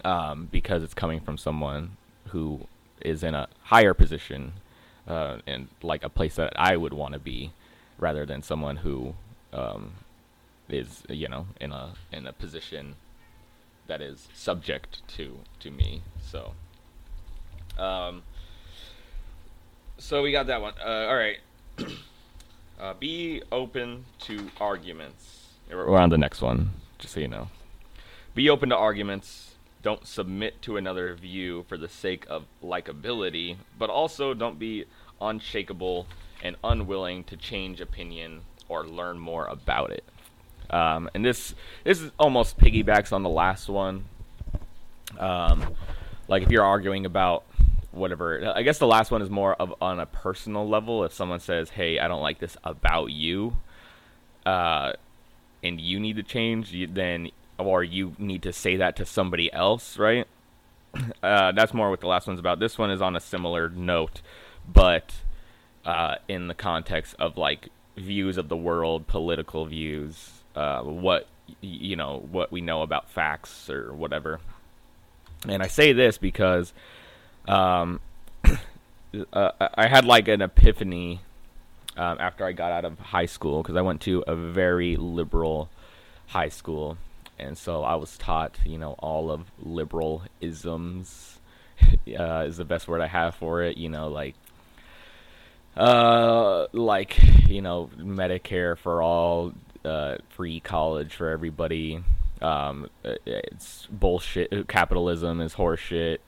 um, 0.04 0.48
because 0.50 0.82
it's 0.82 0.94
coming 0.94 1.20
from 1.20 1.38
someone 1.38 1.96
who 2.28 2.66
is 3.00 3.22
in 3.22 3.34
a 3.34 3.48
higher 3.64 3.94
position 3.94 4.52
uh, 5.06 5.38
and 5.46 5.68
like 5.82 6.02
a 6.04 6.08
place 6.08 6.36
that 6.36 6.52
I 6.56 6.76
would 6.76 6.92
want 6.92 7.14
to 7.14 7.20
be, 7.20 7.52
rather 7.98 8.24
than 8.24 8.42
someone 8.42 8.76
who 8.76 9.14
um, 9.52 9.92
is 10.68 11.02
you 11.08 11.28
know 11.28 11.46
in 11.60 11.72
a 11.72 11.94
in 12.12 12.26
a 12.26 12.32
position 12.32 12.96
that 13.86 14.00
is 14.00 14.28
subject 14.34 15.06
to 15.16 15.38
to 15.60 15.70
me. 15.70 16.02
So, 16.22 16.52
um, 17.78 18.22
so 19.98 20.22
we 20.22 20.32
got 20.32 20.46
that 20.46 20.60
one. 20.60 20.74
Uh, 20.84 21.06
all 21.08 21.16
right. 21.16 21.38
uh, 22.80 22.94
be 22.94 23.42
open 23.52 24.06
to 24.20 24.50
arguments. 24.60 25.48
We're 25.70 25.96
on 25.96 26.10
the 26.10 26.18
next 26.18 26.40
one, 26.40 26.70
just 26.98 27.14
so 27.14 27.20
you 27.20 27.28
know. 27.28 27.48
Be 28.34 28.50
open 28.50 28.68
to 28.70 28.76
arguments 28.76 29.53
don't 29.84 30.08
submit 30.08 30.62
to 30.62 30.78
another 30.78 31.14
view 31.14 31.64
for 31.68 31.76
the 31.76 31.88
sake 31.88 32.24
of 32.28 32.46
likability, 32.62 33.56
but 33.78 33.90
also 33.90 34.32
don't 34.32 34.58
be 34.58 34.86
unshakable 35.20 36.06
and 36.42 36.56
unwilling 36.64 37.22
to 37.24 37.36
change 37.36 37.82
opinion 37.82 38.40
or 38.66 38.86
learn 38.86 39.18
more 39.18 39.46
about 39.46 39.90
it. 39.90 40.02
Um, 40.70 41.10
and 41.14 41.22
this 41.22 41.54
this 41.84 42.00
is 42.00 42.10
almost 42.18 42.58
piggybacks 42.58 43.12
on 43.12 43.22
the 43.22 43.28
last 43.28 43.68
one. 43.68 44.06
Um, 45.18 45.74
like 46.28 46.42
if 46.42 46.50
you're 46.50 46.64
arguing 46.64 47.04
about 47.04 47.44
whatever, 47.92 48.54
I 48.56 48.62
guess 48.62 48.78
the 48.78 48.86
last 48.86 49.10
one 49.10 49.20
is 49.20 49.28
more 49.28 49.54
of 49.54 49.74
on 49.82 50.00
a 50.00 50.06
personal 50.06 50.66
level. 50.66 51.04
If 51.04 51.12
someone 51.12 51.40
says, 51.40 51.68
"Hey, 51.68 51.98
I 51.98 52.08
don't 52.08 52.22
like 52.22 52.38
this 52.38 52.56
about 52.64 53.12
you," 53.12 53.58
uh, 54.46 54.94
and 55.62 55.78
you 55.78 56.00
need 56.00 56.16
to 56.16 56.22
change, 56.22 56.72
you, 56.72 56.86
then 56.86 57.30
or 57.58 57.82
you 57.82 58.14
need 58.18 58.42
to 58.42 58.52
say 58.52 58.76
that 58.76 58.96
to 58.96 59.06
somebody 59.06 59.52
else, 59.52 59.98
right? 59.98 60.26
Uh, 61.24 61.50
that's 61.50 61.74
more 61.74 61.90
what 61.90 62.00
the 62.00 62.06
last 62.06 62.28
one's 62.28 62.38
about. 62.38 62.60
This 62.60 62.78
one 62.78 62.92
is 62.92 63.02
on 63.02 63.16
a 63.16 63.20
similar 63.20 63.68
note, 63.68 64.20
but 64.72 65.12
uh, 65.84 66.16
in 66.28 66.46
the 66.46 66.54
context 66.54 67.16
of 67.18 67.36
like 67.36 67.68
views 67.96 68.36
of 68.36 68.48
the 68.48 68.56
world, 68.56 69.08
political 69.08 69.66
views, 69.66 70.30
uh, 70.54 70.82
what 70.82 71.26
you 71.60 71.96
know, 71.96 72.24
what 72.30 72.52
we 72.52 72.60
know 72.60 72.82
about 72.82 73.10
facts 73.10 73.68
or 73.68 73.92
whatever. 73.92 74.38
And 75.48 75.62
I 75.62 75.66
say 75.66 75.92
this 75.92 76.16
because 76.16 76.72
um, 77.46 78.00
uh, 79.32 79.50
I 79.74 79.88
had 79.88 80.04
like 80.04 80.28
an 80.28 80.42
epiphany 80.42 81.20
um, 81.96 82.18
after 82.18 82.44
I 82.44 82.52
got 82.52 82.72
out 82.72 82.84
of 82.84 82.98
high 82.98 83.26
school 83.26 83.62
because 83.62 83.76
I 83.76 83.82
went 83.82 84.00
to 84.02 84.24
a 84.26 84.34
very 84.34 84.96
liberal 84.96 85.68
high 86.28 86.48
school 86.48 86.98
and 87.38 87.56
so 87.56 87.82
I 87.82 87.96
was 87.96 88.16
taught, 88.18 88.56
you 88.64 88.78
know, 88.78 88.92
all 88.98 89.30
of 89.30 89.50
liberal 89.60 90.22
isms 90.40 91.38
uh, 92.18 92.44
is 92.46 92.56
the 92.56 92.64
best 92.64 92.88
word 92.88 93.00
I 93.00 93.06
have 93.06 93.34
for 93.34 93.62
it. 93.62 93.76
You 93.76 93.88
know, 93.88 94.08
like, 94.08 94.34
uh, 95.76 96.66
like 96.72 97.18
you 97.48 97.62
know, 97.62 97.90
Medicare 97.98 98.78
for 98.78 99.02
all, 99.02 99.52
uh, 99.84 100.16
free 100.30 100.60
college 100.60 101.14
for 101.14 101.30
everybody. 101.30 102.02
Um, 102.40 102.88
it's 103.04 103.86
bullshit. 103.90 104.68
Capitalism 104.68 105.40
is 105.40 105.54
horseshit. 105.54 106.18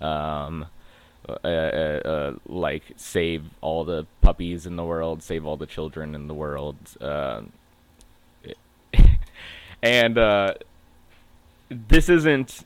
Um, 0.00 0.66
uh, 1.28 1.32
uh, 1.44 1.48
uh, 1.48 2.34
like 2.46 2.84
save 2.96 3.44
all 3.60 3.84
the 3.84 4.06
puppies 4.20 4.66
in 4.66 4.76
the 4.76 4.84
world, 4.84 5.22
save 5.22 5.44
all 5.44 5.56
the 5.56 5.66
children 5.66 6.14
in 6.14 6.28
the 6.28 6.34
world. 6.34 6.76
And 9.82 10.18
uh, 10.18 10.54
this 11.70 12.08
isn't, 12.08 12.64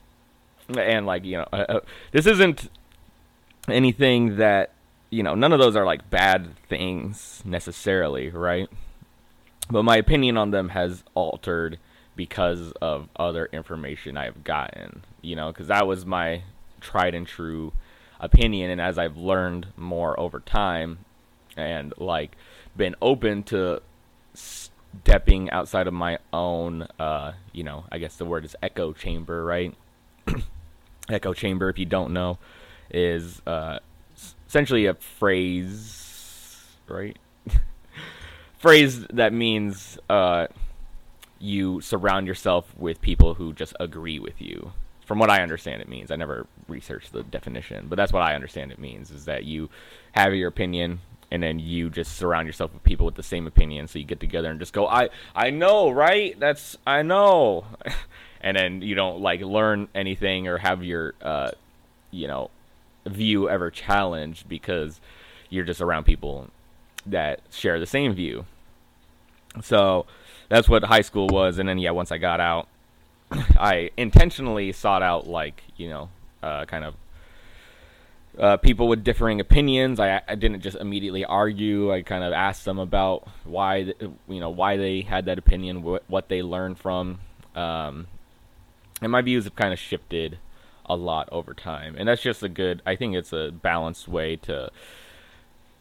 and 0.75 1.05
like 1.05 1.25
you 1.25 1.37
know, 1.37 1.47
uh, 1.51 1.65
uh, 1.67 1.79
this 2.11 2.25
isn't 2.25 2.69
anything 3.67 4.37
that 4.37 4.71
you 5.09 5.23
know. 5.23 5.35
None 5.35 5.53
of 5.53 5.59
those 5.59 5.75
are 5.75 5.85
like 5.85 6.09
bad 6.09 6.55
things 6.67 7.41
necessarily, 7.45 8.29
right? 8.29 8.69
But 9.69 9.83
my 9.83 9.97
opinion 9.97 10.37
on 10.37 10.51
them 10.51 10.69
has 10.69 11.03
altered 11.13 11.79
because 12.15 12.71
of 12.81 13.07
other 13.15 13.49
information 13.53 14.17
I've 14.17 14.43
gotten, 14.43 15.03
you 15.21 15.35
know, 15.35 15.51
because 15.51 15.67
that 15.67 15.87
was 15.87 16.05
my 16.05 16.43
tried 16.81 17.15
and 17.15 17.25
true 17.25 17.71
opinion. 18.19 18.69
And 18.69 18.81
as 18.81 18.97
I've 18.97 19.17
learned 19.17 19.67
more 19.77 20.19
over 20.19 20.39
time 20.39 20.99
and 21.55 21.93
like 21.97 22.35
been 22.75 22.95
open 23.01 23.43
to 23.43 23.81
stepping 25.03 25.49
outside 25.49 25.87
of 25.87 25.93
my 25.93 26.19
own, 26.31 26.83
uh, 26.99 27.33
you 27.51 27.63
know, 27.63 27.85
I 27.91 27.97
guess 27.97 28.15
the 28.17 28.25
word 28.25 28.45
is 28.45 28.55
echo 28.61 28.93
chamber, 28.93 29.43
right? 29.43 29.75
echo 31.09 31.33
chamber, 31.33 31.69
if 31.69 31.79
you 31.79 31.85
don't 31.85 32.13
know, 32.13 32.37
is 32.89 33.41
uh, 33.47 33.79
essentially 34.47 34.85
a 34.85 34.93
phrase, 34.93 36.65
right? 36.87 37.17
phrase 38.59 39.05
that 39.07 39.33
means 39.33 39.97
uh, 40.09 40.47
you 41.39 41.81
surround 41.81 42.27
yourself 42.27 42.73
with 42.77 43.01
people 43.01 43.33
who 43.33 43.53
just 43.53 43.73
agree 43.79 44.19
with 44.19 44.41
you. 44.41 44.71
From 45.05 45.19
what 45.19 45.29
I 45.29 45.41
understand, 45.41 45.81
it 45.81 45.89
means. 45.89 46.09
I 46.09 46.15
never 46.15 46.47
researched 46.69 47.11
the 47.11 47.23
definition, 47.23 47.87
but 47.89 47.97
that's 47.97 48.13
what 48.13 48.23
I 48.23 48.33
understand 48.33 48.71
it 48.71 48.79
means 48.79 49.11
is 49.11 49.25
that 49.25 49.43
you 49.43 49.69
have 50.13 50.33
your 50.33 50.47
opinion 50.47 51.01
and 51.31 51.41
then 51.41 51.59
you 51.59 51.89
just 51.89 52.17
surround 52.17 52.45
yourself 52.47 52.73
with 52.73 52.83
people 52.83 53.05
with 53.05 53.15
the 53.15 53.23
same 53.23 53.47
opinion 53.47 53.87
so 53.87 53.97
you 53.97 54.05
get 54.05 54.19
together 54.19 54.49
and 54.49 54.59
just 54.59 54.73
go 54.73 54.87
i 54.87 55.09
i 55.35 55.49
know 55.49 55.89
right 55.89 56.39
that's 56.39 56.77
i 56.85 57.01
know 57.01 57.65
and 58.41 58.57
then 58.57 58.81
you 58.81 58.95
don't 58.95 59.21
like 59.21 59.41
learn 59.41 59.87
anything 59.95 60.47
or 60.47 60.57
have 60.57 60.83
your 60.83 61.13
uh 61.21 61.51
you 62.11 62.27
know 62.27 62.49
view 63.05 63.49
ever 63.49 63.71
challenged 63.71 64.47
because 64.47 65.01
you're 65.49 65.65
just 65.65 65.81
around 65.81 66.03
people 66.03 66.47
that 67.05 67.39
share 67.49 67.79
the 67.79 67.85
same 67.85 68.13
view 68.13 68.45
so 69.61 70.05
that's 70.49 70.67
what 70.69 70.83
high 70.83 71.01
school 71.01 71.27
was. 71.27 71.59
And 71.59 71.67
then 71.67 71.77
yeah, 71.77 71.91
once 71.91 72.11
I 72.11 72.17
got 72.17 72.39
out, 72.39 72.67
I 73.31 73.91
intentionally 73.97 74.71
sought 74.71 75.01
out 75.01 75.27
like 75.27 75.63
you 75.77 75.89
know, 75.89 76.09
uh, 76.41 76.65
kind 76.65 76.85
of 76.85 76.95
uh, 78.41 78.57
people 78.57 78.87
with 78.87 79.03
differing 79.03 79.39
opinions. 79.39 79.99
I, 79.99 80.21
I 80.27 80.33
didn't 80.33 80.61
just 80.61 80.75
immediately 80.75 81.23
argue. 81.23 81.93
I 81.93 82.01
kind 82.01 82.23
of 82.23 82.33
asked 82.33 82.65
them 82.65 82.79
about 82.79 83.27
why 83.45 83.93
you 84.27 84.39
know 84.39 84.49
why 84.49 84.77
they 84.77 85.01
had 85.01 85.25
that 85.25 85.37
opinion, 85.37 85.83
what 85.83 86.03
what 86.07 86.27
they 86.27 86.41
learned 86.41 86.79
from, 86.79 87.19
um, 87.55 88.07
and 89.01 89.11
my 89.11 89.21
views 89.21 89.43
have 89.43 89.55
kind 89.55 89.71
of 89.71 89.79
shifted 89.79 90.39
a 90.87 90.95
lot 90.95 91.29
over 91.31 91.53
time. 91.53 91.95
And 91.97 92.09
that's 92.09 92.23
just 92.23 92.41
a 92.41 92.49
good. 92.49 92.81
I 92.83 92.95
think 92.95 93.15
it's 93.15 93.31
a 93.31 93.51
balanced 93.51 94.07
way 94.07 94.37
to 94.37 94.71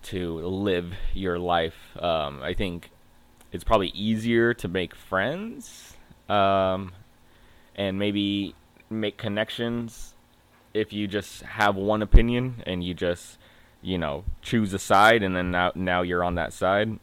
to 0.03 0.39
live 0.41 0.93
your 1.15 1.39
life. 1.39 1.97
Um, 1.99 2.43
I 2.43 2.53
think 2.53 2.91
it's 3.53 3.65
probably 3.65 3.89
easier 3.89 4.53
to 4.55 4.69
make 4.69 4.95
friends 4.95 5.97
um, 6.29 6.93
and 7.75 7.99
maybe 7.99 8.55
make 8.91 9.17
connections 9.17 10.15
if 10.75 10.93
you 10.93 11.07
just 11.07 11.43
have 11.43 11.77
one 11.77 12.03
opinion 12.03 12.63
and 12.67 12.85
you 12.85 12.95
just 12.95 13.39
you 13.83 13.99
know 13.99 14.25
choose 14.43 14.73
a 14.75 14.79
side 14.79 15.23
and 15.23 15.35
then 15.35 15.51
now 15.51 15.73
now 15.75 16.03
you're 16.03 16.25
on 16.25 16.35
that 16.35 16.53
side 16.53 16.99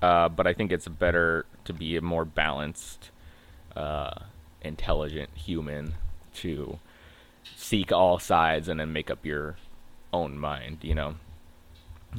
uh, 0.00 0.28
but 0.28 0.46
I 0.46 0.52
think 0.52 0.72
it's 0.72 0.88
better 0.88 1.46
to 1.64 1.72
be 1.72 1.96
a 1.96 2.00
more 2.00 2.24
balanced 2.24 3.10
uh, 3.76 4.14
intelligent 4.62 5.30
human 5.34 5.94
to 6.34 6.78
seek 7.56 7.92
all 7.92 8.18
sides 8.18 8.68
and 8.68 8.80
then 8.80 8.92
make 8.92 9.10
up 9.10 9.24
your 9.24 9.56
own 10.12 10.38
mind 10.38 10.78
you 10.82 10.94
know? 10.94 11.14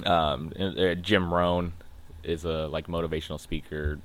Um, 0.06 0.52
uh, 0.60 0.96
Jim 0.96 1.34
Rohn 1.34 1.74
is 2.24 2.46
a 2.46 2.68
like 2.68 2.88
motivational 2.88 3.40
speaker, 3.40 4.00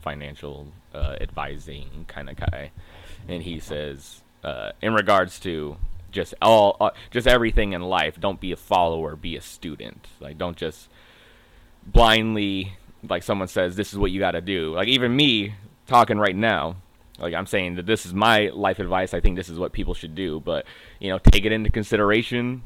financial 0.00 0.68
uh, 0.94 1.16
advising 1.20 2.04
kind 2.08 2.28
of 2.28 2.36
guy, 2.36 2.72
and 3.28 3.42
he 3.42 3.58
says 3.60 4.22
uh, 4.44 4.72
in 4.82 4.92
regards 4.92 5.38
to 5.40 5.76
just 6.10 6.34
all 6.40 6.76
uh, 6.80 6.90
just 7.10 7.26
everything 7.26 7.72
in 7.72 7.82
life, 7.82 8.20
don't 8.20 8.40
be 8.40 8.52
a 8.52 8.56
follower, 8.56 9.16
be 9.16 9.36
a 9.36 9.40
student. 9.40 10.08
Like 10.20 10.38
don't 10.38 10.56
just 10.56 10.88
blindly 11.86 12.74
like 13.08 13.22
someone 13.22 13.48
says 13.48 13.76
this 13.76 13.92
is 13.92 13.98
what 13.98 14.10
you 14.10 14.20
got 14.20 14.32
to 14.32 14.40
do. 14.40 14.74
Like 14.74 14.88
even 14.88 15.14
me 15.14 15.54
talking 15.86 16.18
right 16.18 16.36
now, 16.36 16.76
like 17.18 17.34
I'm 17.34 17.46
saying 17.46 17.76
that 17.76 17.86
this 17.86 18.06
is 18.06 18.14
my 18.14 18.50
life 18.52 18.78
advice. 18.78 19.14
I 19.14 19.20
think 19.20 19.36
this 19.36 19.48
is 19.48 19.58
what 19.58 19.72
people 19.72 19.94
should 19.94 20.14
do, 20.14 20.40
but 20.40 20.66
you 20.98 21.10
know, 21.10 21.18
take 21.18 21.44
it 21.44 21.52
into 21.52 21.70
consideration 21.70 22.62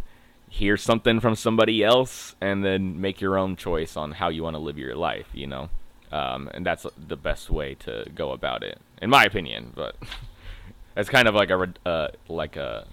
hear 0.55 0.77
something 0.77 1.19
from 1.19 1.35
somebody 1.35 1.83
else 1.83 2.37
and 2.41 2.65
then 2.65 3.01
make 3.01 3.21
your 3.21 3.37
own 3.37 3.57
choice 3.57 3.97
on 3.97 4.13
how 4.13 4.29
you 4.29 4.41
want 4.41 4.55
to 4.55 4.61
live 4.61 4.79
your 4.79 4.95
life, 4.95 5.27
you 5.33 5.49
know? 5.49 5.69
Um, 6.13 6.49
and 6.55 6.65
that's 6.65 6.87
the 6.97 7.17
best 7.17 7.51
way 7.51 7.75
to 7.81 8.07
go 8.15 8.31
about 8.31 8.63
it, 8.63 8.79
in 9.03 9.11
my 9.11 9.25
opinion. 9.25 9.73
But 9.75 9.97
that's 10.95 11.09
kind 11.09 11.27
of 11.27 11.35
like 11.35 11.51
a 11.51 11.75
uh, 11.85 12.09
like 12.29 12.55
a 12.55 12.87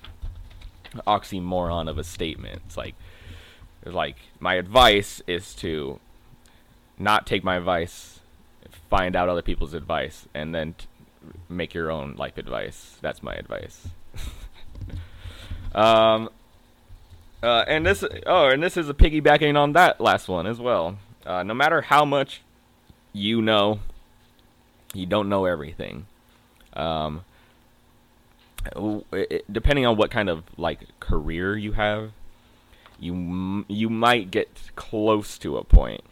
oxymoron 1.08 1.89
of 1.89 1.97
a 1.97 2.04
statement. 2.04 2.62
It's 2.65 2.77
like 2.77 2.95
it's 3.84 3.95
like 3.95 4.17
my 4.39 4.56
advice 4.56 5.21
is 5.27 5.54
to 5.56 5.99
not 6.97 7.25
take 7.25 7.43
my 7.43 7.56
advice, 7.56 8.19
find 8.89 9.15
out 9.15 9.30
other 9.30 9.41
people's 9.41 9.73
advice, 9.73 10.27
and 10.34 10.54
then 10.54 10.75
t- 10.77 10.86
make 11.49 11.73
your 11.73 11.91
own 11.91 12.15
life 12.15 12.38
advice. 12.38 12.97
That's 13.01 13.23
my 13.23 13.34
advice. 13.34 13.88
um, 15.75 16.30
uh, 17.41 17.65
and 17.67 17.86
this, 17.86 18.04
oh, 18.27 18.49
and 18.49 18.62
this 18.62 18.77
is 18.77 18.88
a 18.88 18.93
piggybacking 18.93 19.58
on 19.58 19.73
that 19.73 19.99
last 19.99 20.27
one 20.27 20.45
as 20.45 20.60
well. 20.60 20.97
Uh, 21.25 21.43
no 21.43 21.54
matter 21.54 21.82
how 21.82 22.06
much 22.06 22.41
you 23.13 23.41
know, 23.41 23.80
you 24.93 25.06
don't 25.06 25.30
know 25.30 25.45
everything. 25.45 26.06
Um, 26.73 27.23
depending 29.52 29.86
on 29.86 29.97
what 29.97 30.12
kind 30.12 30.30
of 30.30 30.43
like 30.58 31.00
career 31.00 31.58
you 31.58 31.74
have, 31.74 32.12
you 33.00 33.65
you 33.67 33.89
might 33.89 34.32
get 34.32 34.71
close 34.76 35.38
to 35.39 35.58
a 35.58 35.63
point 35.63 36.04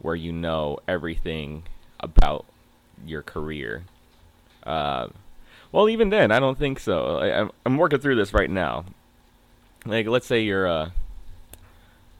where 0.00 0.14
you 0.14 0.32
know 0.32 0.78
everything 0.88 1.64
about 1.98 2.46
your 3.04 3.22
career. 3.22 3.84
Uh, 4.64 5.08
well, 5.72 5.88
even 5.88 6.10
then, 6.10 6.30
I 6.30 6.40
don't 6.40 6.58
think 6.58 6.80
so. 6.80 7.18
I, 7.18 7.48
I'm 7.64 7.76
working 7.76 8.00
through 8.00 8.16
this 8.16 8.32
right 8.32 8.50
now 8.50 8.84
like 9.86 10.06
let's 10.06 10.26
say 10.26 10.42
you're 10.42 10.66
uh 10.66 10.90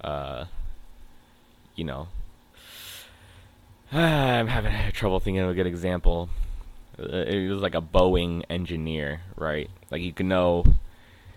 uh 0.03 0.45
you 1.77 1.85
know 1.85 2.09
I'm 3.93 4.47
having 4.47 4.73
trouble 4.93 5.21
thinking 5.21 5.43
of 5.43 5.51
a 5.51 5.55
good 5.55 5.67
example. 5.67 6.29
Uh, 7.01 7.25
it 7.27 7.49
was 7.49 7.63
like 7.63 7.75
a 7.75 7.81
Boeing 7.81 8.45
engineer, 8.51 9.23
right? 9.37 9.71
Like 9.91 10.03
you 10.03 10.13
can 10.13 10.29
know 10.29 10.65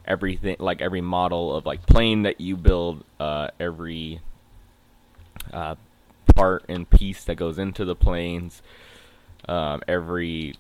everything, 0.06 0.58
like 0.60 0.82
every 0.82 1.02
model 1.02 1.56
of 1.56 1.66
like 1.66 1.86
plane 1.86 2.24
that 2.24 2.42
you 2.42 2.58
build, 2.58 3.04
uh, 3.20 3.50
every 3.60 4.20
uh, 5.52 5.76
part 6.36 6.66
and 6.68 6.90
piece 6.90 7.24
that 7.26 7.36
goes 7.36 7.58
into 7.58 7.86
the 7.86 7.96
planes, 7.96 8.62
um, 9.48 9.82
every 9.88 10.56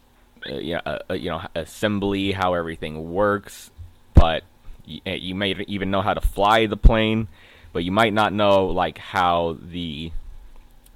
uh, 0.49 0.55
yeah, 0.55 0.81
uh, 0.85 0.99
uh, 1.09 1.13
you 1.13 1.29
know 1.29 1.41
assembly, 1.55 2.31
how 2.31 2.53
everything 2.53 3.11
works. 3.11 3.71
But 4.13 4.43
you, 4.85 5.01
eh, 5.05 5.15
you 5.15 5.35
may 5.35 5.53
even 5.67 5.91
know 5.91 6.01
how 6.01 6.13
to 6.13 6.21
fly 6.21 6.65
the 6.65 6.77
plane, 6.77 7.27
but 7.71 7.83
you 7.83 7.91
might 7.91 8.13
not 8.13 8.33
know 8.33 8.67
like 8.67 8.97
how 8.97 9.57
the 9.61 10.11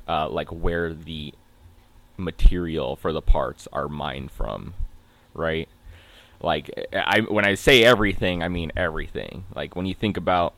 uh, 0.08 0.30
like 0.30 0.50
where 0.50 0.94
the 0.94 1.34
material 2.18 2.96
for 2.96 3.14
the 3.14 3.22
parts 3.22 3.68
are 3.72 3.88
mined 3.88 4.32
from, 4.32 4.74
right? 5.34 5.70
Like 6.42 6.70
I 6.94 7.22
when 7.22 7.46
I 7.46 7.56
say 7.56 7.84
everything, 7.84 8.44
I 8.44 8.48
mean 8.48 8.72
everything. 8.76 9.46
Like 9.56 9.76
when 9.76 9.86
you 9.86 9.94
think 9.94 10.18
about 10.18 10.54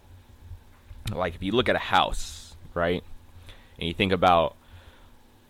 like 1.12 1.36
if 1.36 1.43
you 1.43 1.52
look 1.52 1.69
at 1.69 1.76
a 1.76 1.80
house, 1.80 2.56
right? 2.74 3.04
And 3.78 3.88
you 3.88 3.93
think 3.93 4.12
about 4.12 4.56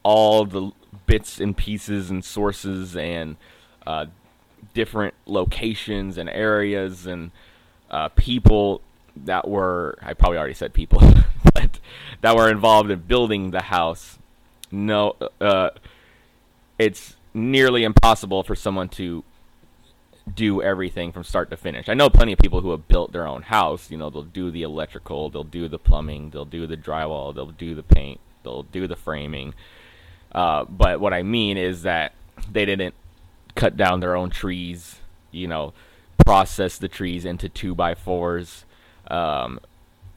all 0.03 0.45
the 0.45 0.71
bits 1.05 1.39
and 1.39 1.57
pieces 1.57 2.09
and 2.09 2.23
sources 2.23 2.95
and 2.95 3.37
uh, 3.87 4.05
different 4.73 5.13
locations 5.25 6.17
and 6.17 6.29
areas 6.29 7.05
and 7.05 7.31
uh, 7.89 8.09
people 8.09 8.81
that 9.15 9.47
were 9.47 9.97
I 10.01 10.13
probably 10.13 10.37
already 10.37 10.53
said 10.53 10.73
people, 10.73 11.01
but 11.53 11.79
that 12.21 12.35
were 12.35 12.49
involved 12.49 12.91
in 12.91 12.99
building 12.99 13.51
the 13.51 13.63
house. 13.63 14.17
No, 14.71 15.15
uh, 15.41 15.71
it's 16.79 17.17
nearly 17.33 17.83
impossible 17.83 18.41
for 18.41 18.55
someone 18.55 18.89
to 18.89 19.23
do 20.33 20.61
everything 20.61 21.11
from 21.11 21.23
start 21.23 21.49
to 21.49 21.57
finish. 21.57 21.89
I 21.89 21.93
know 21.93 22.09
plenty 22.09 22.33
of 22.33 22.39
people 22.39 22.61
who 22.61 22.71
have 22.71 22.87
built 22.87 23.11
their 23.11 23.27
own 23.27 23.41
house. 23.41 23.91
You 23.91 23.97
know, 23.97 24.09
they'll 24.09 24.23
do 24.23 24.49
the 24.49 24.63
electrical, 24.63 25.29
they'll 25.29 25.43
do 25.43 25.67
the 25.67 25.77
plumbing, 25.77 26.29
they'll 26.29 26.45
do 26.45 26.65
the 26.65 26.77
drywall, 26.77 27.35
they'll 27.35 27.47
do 27.47 27.75
the 27.75 27.83
paint, 27.83 28.19
they'll 28.43 28.63
do 28.63 28.87
the 28.87 28.95
framing. 28.95 29.53
Uh, 30.31 30.65
but 30.65 30.99
what 30.99 31.13
I 31.13 31.23
mean 31.23 31.57
is 31.57 31.83
that 31.83 32.13
they 32.51 32.65
didn't 32.65 32.93
cut 33.55 33.75
down 33.75 33.99
their 33.99 34.15
own 34.15 34.29
trees, 34.29 34.97
you 35.31 35.47
know, 35.47 35.73
process 36.25 36.77
the 36.77 36.87
trees 36.87 37.25
into 37.25 37.49
two 37.49 37.73
by 37.73 37.95
fours, 37.95 38.65
um, 39.09 39.59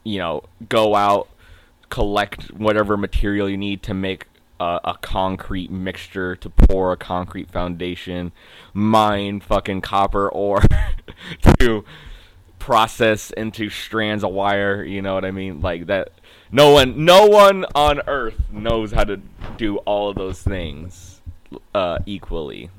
you 0.04 0.18
know, 0.18 0.44
go 0.68 0.94
out, 0.94 1.28
collect 1.88 2.52
whatever 2.52 2.96
material 2.96 3.48
you 3.48 3.56
need 3.56 3.82
to 3.82 3.94
make 3.94 4.26
a, 4.62 4.80
a, 4.84 4.98
concrete 5.00 5.70
mixture 5.70 6.36
to 6.36 6.48
pour 6.48 6.92
a 6.92 6.96
concrete 6.96 7.50
foundation, 7.50 8.30
mine 8.72 9.40
fucking 9.40 9.80
copper 9.80 10.28
ore 10.28 10.62
to 11.58 11.84
process 12.58 13.32
into 13.32 13.68
strands 13.68 14.22
of 14.22 14.30
wire. 14.30 14.84
You 14.84 15.02
know 15.02 15.14
what 15.14 15.24
I 15.24 15.32
mean? 15.32 15.60
Like 15.60 15.86
that. 15.86 16.12
No 16.52 16.70
one, 16.70 17.04
no 17.04 17.26
one 17.26 17.64
on 17.74 18.02
earth 18.06 18.40
knows 18.52 18.92
how 18.92 19.04
to 19.04 19.16
do 19.56 19.78
all 19.78 20.10
of 20.10 20.16
those 20.16 20.42
things 20.42 21.22
uh, 21.74 21.98
equally. 22.04 22.70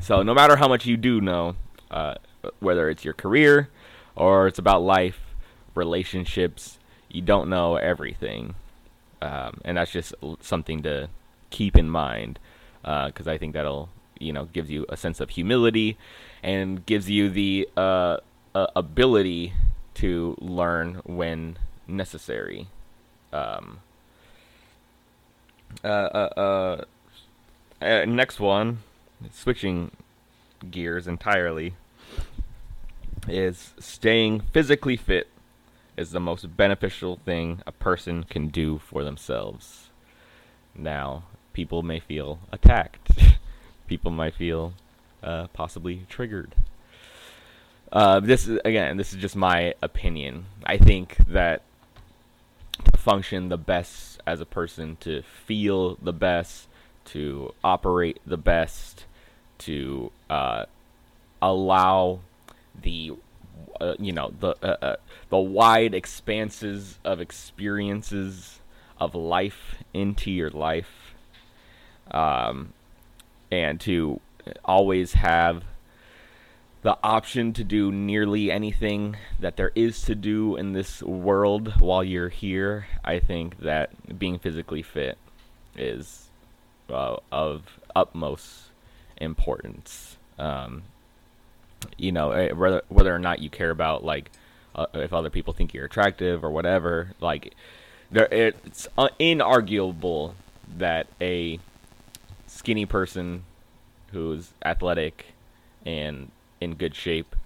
So 0.00 0.22
no 0.22 0.32
matter 0.32 0.56
how 0.56 0.68
much 0.68 0.86
you 0.86 0.96
do 0.96 1.20
know, 1.20 1.54
uh, 1.90 2.14
whether 2.60 2.88
it's 2.88 3.04
your 3.04 3.14
career 3.14 3.68
or 4.16 4.46
it's 4.46 4.58
about 4.58 4.82
life, 4.82 5.20
relationships, 5.74 6.78
you 7.10 7.20
don't 7.20 7.48
know 7.48 7.76
everything, 7.76 8.54
um, 9.22 9.60
and 9.64 9.76
that's 9.76 9.92
just 9.92 10.14
something 10.40 10.82
to 10.82 11.08
keep 11.50 11.76
in 11.76 11.88
mind 11.88 12.38
because 12.82 13.26
uh, 13.26 13.32
I 13.32 13.38
think 13.38 13.54
that'll 13.54 13.88
you 14.18 14.32
know 14.32 14.46
gives 14.46 14.70
you 14.70 14.86
a 14.88 14.96
sense 14.96 15.20
of 15.20 15.30
humility 15.30 15.96
and 16.42 16.84
gives 16.86 17.08
you 17.10 17.28
the 17.28 17.68
uh, 17.76 18.18
ability 18.54 19.52
to 19.94 20.36
learn 20.40 21.00
when 21.04 21.58
necessary. 21.86 22.68
Um, 23.32 23.80
uh, 25.84 25.86
uh, 25.86 26.84
uh, 27.80 28.04
next 28.06 28.40
one, 28.40 28.78
switching 29.32 29.90
gears 30.70 31.06
entirely, 31.06 31.74
is 33.28 33.74
staying 33.78 34.40
physically 34.52 34.96
fit 34.96 35.28
is 35.98 36.12
the 36.12 36.20
most 36.20 36.56
beneficial 36.56 37.18
thing 37.24 37.60
a 37.66 37.72
person 37.72 38.22
can 38.22 38.48
do 38.48 38.78
for 38.78 39.02
themselves. 39.02 39.90
Now, 40.74 41.24
people 41.52 41.82
may 41.82 41.98
feel 41.98 42.38
attacked. 42.52 43.10
people 43.88 44.12
might 44.12 44.34
feel 44.34 44.74
uh, 45.22 45.48
possibly 45.48 46.06
triggered. 46.08 46.54
Uh, 47.90 48.20
this 48.20 48.46
is 48.46 48.60
again, 48.64 48.96
this 48.96 49.12
is 49.12 49.20
just 49.20 49.34
my 49.34 49.74
opinion. 49.82 50.46
I 50.64 50.76
think 50.76 51.16
that 51.26 51.62
to 52.92 52.98
function 52.98 53.48
the 53.48 53.58
best 53.58 54.20
as 54.26 54.40
a 54.40 54.46
person, 54.46 54.98
to 55.00 55.22
feel 55.22 55.96
the 55.96 56.12
best, 56.12 56.68
to 57.06 57.54
operate 57.64 58.20
the 58.26 58.36
best, 58.36 59.06
to 59.58 60.12
uh, 60.30 60.66
allow 61.42 62.20
the 62.80 63.14
uh, 63.80 63.94
you 63.98 64.12
know 64.12 64.32
the 64.40 64.54
uh, 64.62 64.76
uh, 64.82 64.96
the 65.30 65.38
wide 65.38 65.94
expanses 65.94 66.98
of 67.04 67.20
experiences 67.20 68.60
of 69.00 69.14
life 69.14 69.76
into 69.94 70.30
your 70.30 70.50
life, 70.50 71.14
um, 72.10 72.72
and 73.50 73.80
to 73.80 74.20
always 74.64 75.12
have 75.14 75.64
the 76.82 76.96
option 77.02 77.52
to 77.52 77.64
do 77.64 77.90
nearly 77.90 78.50
anything 78.50 79.16
that 79.40 79.56
there 79.56 79.72
is 79.74 80.02
to 80.02 80.14
do 80.14 80.56
in 80.56 80.72
this 80.72 81.02
world 81.02 81.80
while 81.80 82.04
you're 82.04 82.28
here. 82.28 82.86
I 83.04 83.18
think 83.18 83.58
that 83.60 84.18
being 84.18 84.38
physically 84.38 84.82
fit 84.82 85.18
is 85.76 86.28
uh, 86.88 87.16
of 87.32 87.78
utmost 87.94 88.70
importance. 89.16 90.16
Um, 90.38 90.84
you 91.96 92.12
know, 92.12 92.32
eh, 92.32 92.52
whether 92.52 92.82
whether 92.88 93.14
or 93.14 93.18
not 93.18 93.40
you 93.40 93.50
care 93.50 93.70
about 93.70 94.04
like 94.04 94.30
uh, 94.74 94.86
if 94.94 95.12
other 95.12 95.30
people 95.30 95.52
think 95.52 95.74
you're 95.74 95.84
attractive 95.84 96.44
or 96.44 96.50
whatever, 96.50 97.12
like 97.20 97.54
there 98.10 98.28
it's 98.30 98.88
inarguable 98.96 100.34
that 100.76 101.06
a 101.20 101.58
skinny 102.46 102.86
person 102.86 103.44
who's 104.12 104.52
athletic 104.64 105.26
and 105.84 106.30
in 106.60 106.74
good 106.74 106.94
shape 106.94 107.36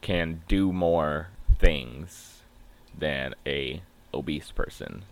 can 0.00 0.42
do 0.48 0.72
more 0.72 1.28
things 1.58 2.40
than 2.98 3.34
a 3.46 3.82
obese 4.12 4.50
person. 4.50 5.02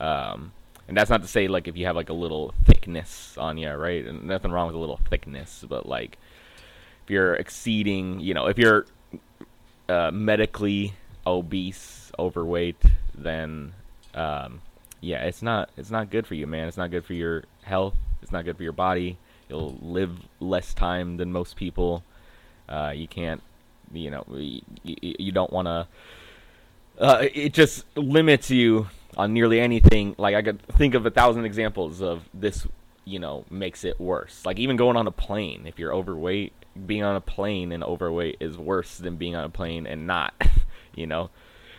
Um, 0.00 0.52
and 0.88 0.96
that's 0.96 1.10
not 1.10 1.22
to 1.22 1.28
say 1.28 1.48
like 1.48 1.68
if 1.68 1.76
you 1.76 1.86
have 1.86 1.96
like 1.96 2.08
a 2.08 2.14
little 2.14 2.54
thickness 2.64 3.36
on 3.38 3.58
you, 3.58 3.70
right? 3.70 4.04
And 4.04 4.24
nothing 4.24 4.50
wrong 4.50 4.66
with 4.66 4.76
a 4.76 4.78
little 4.78 5.00
thickness, 5.08 5.64
but 5.68 5.86
like 5.86 6.18
if 7.04 7.10
you're 7.10 7.34
exceeding, 7.34 8.20
you 8.20 8.34
know, 8.34 8.46
if 8.46 8.58
you're 8.58 8.86
uh, 9.88 10.10
medically 10.12 10.94
obese, 11.26 12.12
overweight, 12.18 12.82
then 13.14 13.72
um, 14.14 14.60
yeah, 15.00 15.24
it's 15.24 15.42
not 15.42 15.70
it's 15.76 15.90
not 15.90 16.10
good 16.10 16.26
for 16.26 16.34
you, 16.34 16.46
man. 16.46 16.68
It's 16.68 16.76
not 16.76 16.90
good 16.90 17.04
for 17.04 17.14
your 17.14 17.44
health. 17.62 17.94
It's 18.22 18.32
not 18.32 18.44
good 18.44 18.56
for 18.56 18.62
your 18.62 18.72
body. 18.72 19.18
You'll 19.48 19.76
live 19.82 20.16
less 20.40 20.72
time 20.74 21.16
than 21.16 21.32
most 21.32 21.56
people. 21.56 22.04
Uh, 22.68 22.92
you 22.94 23.08
can't, 23.08 23.42
you 23.92 24.10
know, 24.10 24.24
you, 24.30 24.62
you 24.84 25.32
don't 25.32 25.52
want 25.52 25.66
to. 25.66 25.88
Uh, 26.98 27.26
it 27.34 27.52
just 27.52 27.84
limits 27.96 28.50
you 28.50 28.88
on 29.16 29.34
nearly 29.34 29.60
anything. 29.60 30.14
Like 30.18 30.36
I 30.36 30.42
could 30.42 30.62
think 30.68 30.94
of 30.94 31.04
a 31.04 31.10
thousand 31.10 31.44
examples 31.44 32.00
of 32.00 32.22
this. 32.32 32.66
You 33.04 33.18
know, 33.18 33.44
makes 33.50 33.82
it 33.82 34.00
worse. 34.00 34.46
Like 34.46 34.60
even 34.60 34.76
going 34.76 34.96
on 34.96 35.08
a 35.08 35.10
plane, 35.10 35.64
if 35.66 35.76
you're 35.80 35.92
overweight, 35.92 36.52
being 36.86 37.02
on 37.02 37.16
a 37.16 37.20
plane 37.20 37.72
and 37.72 37.82
overweight 37.84 38.36
is 38.40 38.56
worse 38.56 38.98
than 38.98 39.16
being 39.16 39.36
on 39.36 39.44
a 39.44 39.50
plane 39.50 39.86
and 39.86 40.06
not. 40.06 40.34
you 40.94 41.06
know, 41.06 41.30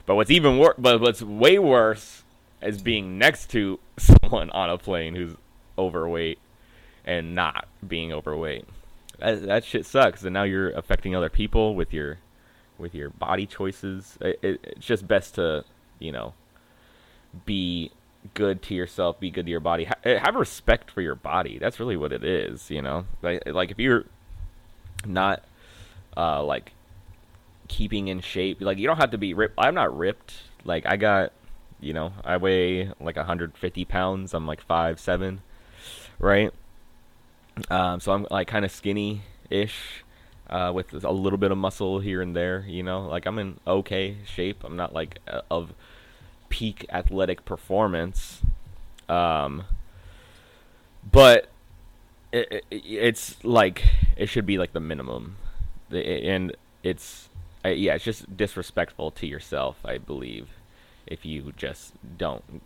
but 0.06 0.16
what's 0.16 0.32
even 0.32 0.58
worse, 0.58 0.76
but 0.78 1.02
what's 1.02 1.22
way 1.22 1.60
worse 1.60 2.24
is 2.62 2.82
being 2.82 3.18
next 3.18 3.50
to 3.52 3.80
someone 3.98 4.50
on 4.52 4.70
a 4.70 4.78
plane 4.78 5.16
who's 5.16 5.36
overweight 5.78 6.40
and 7.06 7.36
not 7.36 7.68
being 7.88 8.14
overweight 8.14 8.66
that, 9.24 9.42
that 9.44 9.64
shit 9.64 9.86
sucks. 9.86 10.24
And 10.24 10.34
now 10.34 10.44
you're 10.44 10.72
affecting 10.72 11.16
other 11.16 11.30
people 11.30 11.76
with 11.76 11.94
your 11.94 12.20
with 12.78 12.94
your 12.94 13.10
body 13.10 13.46
choices. 13.46 14.18
It, 14.22 14.40
it, 14.42 14.60
it's 14.64 14.86
just 14.86 15.08
best 15.08 15.36
to 15.36 15.64
you 16.00 16.12
know 16.12 16.34
be 17.46 17.92
good 18.34 18.62
to 18.64 18.76
yourself, 18.76 19.20
be 19.20 19.32
good 19.32 19.46
to 19.46 19.52
your 19.52 19.60
body, 19.60 19.86
ha- 19.86 20.00
eh, 20.04 20.20
have 20.20 20.36
respect 20.36 20.92
for 20.92 21.02
your 21.02 21.16
body. 21.16 21.58
That's 21.58 21.80
really 21.80 21.98
what 21.98 22.12
it 22.12 22.24
is. 22.24 22.70
You 22.70 22.82
know, 22.82 23.06
like 23.22 23.44
like 23.46 23.72
if 23.72 23.80
you're 23.80 24.06
not 25.06 25.44
uh, 26.16 26.44
like 26.44 26.74
keeping 27.68 28.08
in 28.08 28.22
shape, 28.22 28.62
like 28.62 28.78
you 28.78 28.88
don't 28.88 28.98
have 28.98 29.12
to 29.12 29.18
be 29.18 29.34
ripped. 29.34 29.56
I'm 29.58 29.76
not 29.76 29.96
ripped. 29.98 30.34
Like 30.64 30.86
I 30.86 30.98
got, 30.98 31.32
you 31.80 31.94
know, 31.94 32.14
I 32.24 32.38
weigh 32.38 32.92
like 33.00 33.16
150 33.16 33.86
pounds. 33.86 34.34
I'm 34.34 34.48
like 34.48 34.62
five 34.62 35.00
seven, 35.00 35.42
right? 36.20 36.52
Um, 37.70 38.00
so 38.00 38.12
I'm 38.12 38.28
like 38.30 38.48
kind 38.48 38.66
of 38.66 38.72
skinny 38.72 39.22
ish. 39.50 40.04
Uh, 40.50 40.72
with 40.72 40.94
a 41.04 41.12
little 41.12 41.40
bit 41.40 41.52
of 41.52 41.58
muscle 41.58 42.00
here 42.00 42.22
and 42.22 42.36
there, 42.36 42.64
you 42.68 42.84
know, 42.84 43.08
like 43.08 43.26
I'm 43.26 43.40
in 43.40 43.60
okay 43.66 44.18
shape. 44.26 44.64
I'm 44.64 44.76
not 44.76 44.94
like 44.94 45.18
of 45.50 45.74
peak 46.50 46.86
athletic 46.92 47.46
performance, 47.46 48.42
um, 49.10 49.64
but 51.10 51.50
it, 52.34 52.66
it, 52.70 52.84
it's 52.86 53.44
like 53.44 53.84
it 54.18 54.28
should 54.28 54.46
be 54.46 54.58
like 54.58 54.74
the 54.74 54.80
minimum, 54.80 55.38
and 55.92 56.56
it's 56.84 57.30
yeah, 57.64 57.96
it's 57.96 58.04
just 58.04 58.36
disrespectful 58.36 59.12
to 59.12 59.28
yourself, 59.28 59.78
I 59.86 59.98
believe, 59.98 60.50
if 61.08 61.26
you 61.26 61.54
just 61.56 61.94
don't 62.18 62.62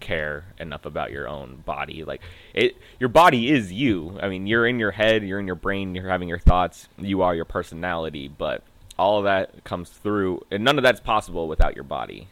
care 0.00 0.44
enough 0.58 0.84
about 0.84 1.12
your 1.12 1.28
own 1.28 1.62
body. 1.64 2.04
Like 2.04 2.20
it, 2.52 2.76
your 2.98 3.08
body 3.08 3.50
is 3.50 3.72
you. 3.72 4.18
I 4.20 4.28
mean, 4.28 4.46
you're 4.46 4.66
in 4.66 4.78
your 4.78 4.90
head, 4.90 5.22
you're 5.22 5.38
in 5.38 5.46
your 5.46 5.54
brain, 5.54 5.94
you're 5.94 6.08
having 6.08 6.28
your 6.28 6.38
thoughts. 6.38 6.88
You 6.98 7.22
are 7.22 7.34
your 7.34 7.44
personality, 7.44 8.28
but 8.28 8.62
all 8.98 9.18
of 9.18 9.24
that 9.24 9.64
comes 9.64 9.90
through, 9.90 10.44
and 10.50 10.64
none 10.64 10.78
of 10.78 10.84
that's 10.84 11.00
possible 11.00 11.48
without 11.48 11.74
your 11.74 11.84
body. 11.84 12.28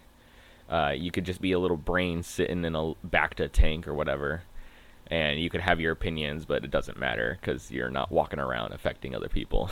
Uh, 0.69 0.95
you 0.97 1.11
could 1.11 1.25
just 1.25 1.41
be 1.41 1.53
a 1.53 1.59
little 1.59 1.77
brain 1.77 2.23
sitting 2.23 2.65
in 2.65 2.75
a 2.75 2.95
back 3.05 3.35
to 3.35 3.49
tank 3.49 3.87
or 3.87 3.95
whatever, 3.95 4.43
and 5.13 5.39
you 5.39 5.51
could 5.51 5.61
have 5.61 5.79
your 5.79 5.93
opinions, 5.93 6.47
but 6.47 6.65
it 6.65 6.71
doesn't 6.71 6.99
matter 6.99 7.37
because 7.39 7.71
you're 7.71 7.91
not 7.91 8.11
walking 8.11 8.39
around 8.39 8.73
affecting 8.73 9.15
other 9.15 9.29
people. 9.29 9.69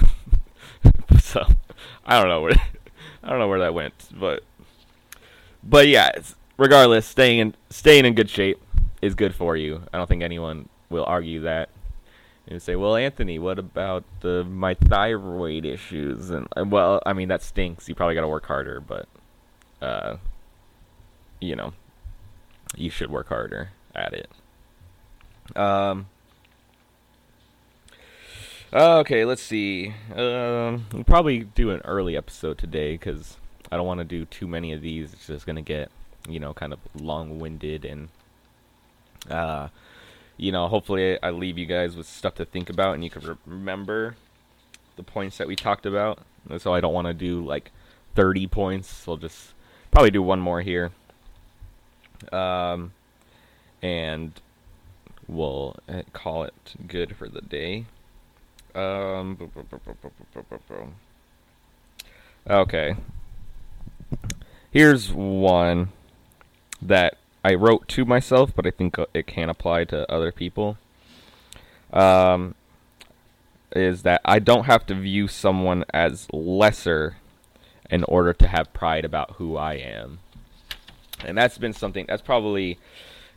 so 1.18 1.46
I 2.04 2.20
don't 2.20 2.28
know 2.28 2.42
where 2.42 2.52
I 3.22 3.30
don't 3.30 3.38
know 3.38 3.48
where 3.48 3.60
that 3.60 3.72
went, 3.72 3.94
but 4.12 4.42
but 5.64 5.88
yeah, 5.88 6.10
regardless, 6.58 7.06
staying 7.06 7.38
in 7.38 7.54
staying 7.70 8.04
in 8.04 8.14
good 8.14 8.28
shape 8.28 8.60
is 9.00 9.14
good 9.14 9.34
for 9.34 9.56
you. 9.56 9.80
I 9.94 9.96
don't 9.96 10.06
think 10.06 10.22
anyone 10.22 10.68
will 10.90 11.06
argue 11.06 11.40
that. 11.40 11.70
And 12.46 12.60
say, 12.60 12.74
well, 12.74 12.96
Anthony, 12.96 13.38
what 13.38 13.58
about 13.58 14.04
the 14.20 14.44
my 14.44 14.74
thyroid 14.74 15.64
issues? 15.64 16.28
And 16.28 16.48
well, 16.70 17.00
I 17.06 17.14
mean 17.14 17.28
that 17.28 17.42
stinks. 17.42 17.88
You 17.88 17.94
probably 17.94 18.14
got 18.14 18.22
to 18.22 18.28
work 18.28 18.44
harder, 18.44 18.80
but 18.80 19.08
uh, 19.80 20.16
you 21.40 21.56
know, 21.56 21.72
you 22.76 22.90
should 22.90 23.10
work 23.10 23.28
harder 23.28 23.70
at 23.94 24.12
it. 24.12 24.28
Um. 25.56 26.06
Okay, 28.72 29.24
let's 29.24 29.42
see. 29.42 29.94
Um, 30.14 30.86
we'll 30.92 31.04
probably 31.04 31.40
do 31.40 31.70
an 31.70 31.80
early 31.84 32.16
episode 32.16 32.56
today 32.56 32.92
because 32.92 33.36
I 33.72 33.76
don't 33.76 33.86
want 33.86 33.98
to 33.98 34.04
do 34.04 34.24
too 34.26 34.46
many 34.46 34.72
of 34.72 34.80
these. 34.80 35.12
It's 35.12 35.26
just 35.26 35.44
gonna 35.44 35.62
get, 35.62 35.90
you 36.28 36.38
know, 36.38 36.54
kind 36.54 36.72
of 36.72 36.78
long-winded 36.94 37.84
and, 37.84 38.08
uh, 39.28 39.68
you 40.36 40.52
know, 40.52 40.68
hopefully 40.68 41.20
I 41.20 41.30
leave 41.30 41.58
you 41.58 41.66
guys 41.66 41.96
with 41.96 42.06
stuff 42.06 42.36
to 42.36 42.44
think 42.44 42.70
about 42.70 42.94
and 42.94 43.02
you 43.02 43.10
can 43.10 43.22
re- 43.22 43.36
remember 43.44 44.14
the 44.96 45.02
points 45.02 45.38
that 45.38 45.48
we 45.48 45.56
talked 45.56 45.84
about. 45.84 46.20
So 46.58 46.72
I 46.72 46.80
don't 46.80 46.94
want 46.94 47.08
to 47.08 47.14
do 47.14 47.44
like 47.44 47.72
30 48.14 48.46
points. 48.46 48.88
So 48.88 49.12
I'll 49.12 49.18
just 49.18 49.52
probably 49.90 50.10
do 50.10 50.22
one 50.22 50.40
more 50.40 50.62
here. 50.62 50.92
Um, 52.32 52.92
and 53.82 54.32
we'll 55.30 55.76
uh, 55.88 56.02
call 56.12 56.44
it 56.44 56.74
good 56.86 57.16
for 57.16 57.28
the 57.28 57.40
day. 57.40 57.86
Um, 58.74 59.38
okay. 62.48 62.96
Here's 64.70 65.12
one 65.12 65.90
that 66.82 67.16
I 67.44 67.54
wrote 67.54 67.88
to 67.88 68.04
myself, 68.04 68.52
but 68.54 68.66
I 68.66 68.70
think 68.70 68.98
uh, 68.98 69.06
it 69.14 69.26
can 69.26 69.48
apply 69.48 69.84
to 69.84 70.10
other 70.10 70.32
people. 70.32 70.78
Um, 71.92 72.54
is 73.74 74.02
that 74.02 74.20
I 74.24 74.38
don't 74.38 74.64
have 74.64 74.86
to 74.86 74.94
view 74.94 75.28
someone 75.28 75.84
as 75.92 76.28
lesser 76.32 77.16
in 77.88 78.04
order 78.04 78.32
to 78.32 78.48
have 78.48 78.72
pride 78.72 79.04
about 79.04 79.32
who 79.32 79.56
I 79.56 79.74
am. 79.74 80.20
And 81.24 81.36
that's 81.36 81.58
been 81.58 81.72
something 81.72 82.06
that's 82.08 82.22
probably, 82.22 82.78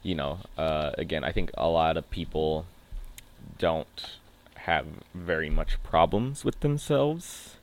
you 0.04 0.16
know, 0.16 0.40
uh, 0.58 0.92
again, 0.98 1.24
I 1.24 1.32
think 1.32 1.50
a 1.58 1.68
lot 1.70 1.98
of 1.98 2.10
people 2.12 2.66
don't 3.58 4.18
have 4.56 4.86
very 5.14 5.50
much 5.50 5.82
problems 5.82 6.46
with 6.46 6.60
themselves. 6.60 7.56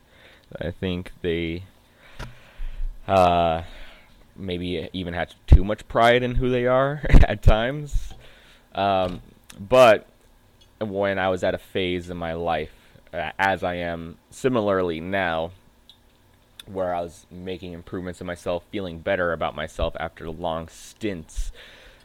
I 0.61 0.70
think 0.70 1.12
they 1.22 1.64
uh, 3.07 3.62
maybe 4.34 4.88
even 4.93 5.14
have 5.14 5.34
too 5.47 5.62
much 5.62 5.86
pride 5.86 6.22
in 6.22 6.36
who 6.36 6.51
they 6.51 6.66
are 6.66 7.03
at 7.09 7.43
times. 7.43 8.14
Um, 8.74 9.20
but 9.59 10.07
when 10.80 11.18
I 11.18 11.28
was 11.28 11.45
at 11.45 11.55
a 11.55 11.59
phase 11.59 12.09
in 12.09 12.16
my 12.16 12.32
life, 12.32 12.72
uh, 13.12 13.32
as 13.38 13.62
I 13.62 13.74
am 13.74 14.16
similarly 14.30 15.01
now, 15.01 15.53
where 16.66 16.95
I 16.95 17.01
was 17.01 17.26
making 17.30 17.72
improvements 17.72 18.20
in 18.20 18.26
myself, 18.26 18.64
feeling 18.70 19.01
better 19.01 19.32
about 19.32 19.55
myself 19.55 19.97
after 19.99 20.30
long 20.30 20.68
stints 20.68 21.53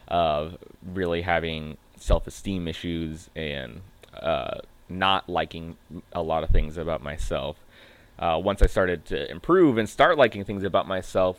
of 0.08 0.58
really 0.84 1.22
having 1.22 1.78
self 1.98 2.28
esteem 2.28 2.68
issues 2.68 3.30
and 3.36 3.82
uh, 4.14 4.60
not 4.90 5.28
liking 5.30 5.78
a 6.14 6.22
lot 6.22 6.44
of 6.44 6.50
things 6.50 6.78
about 6.78 7.02
myself. 7.04 7.58
Uh, 8.18 8.40
once 8.42 8.62
I 8.62 8.68
started 8.68 9.06
to 9.06 9.30
improve 9.30 9.78
and 9.78 9.90
start 9.90 10.18
liking 10.18 10.46
things 10.46 10.64
about 10.64 10.88
myself, 10.88 11.38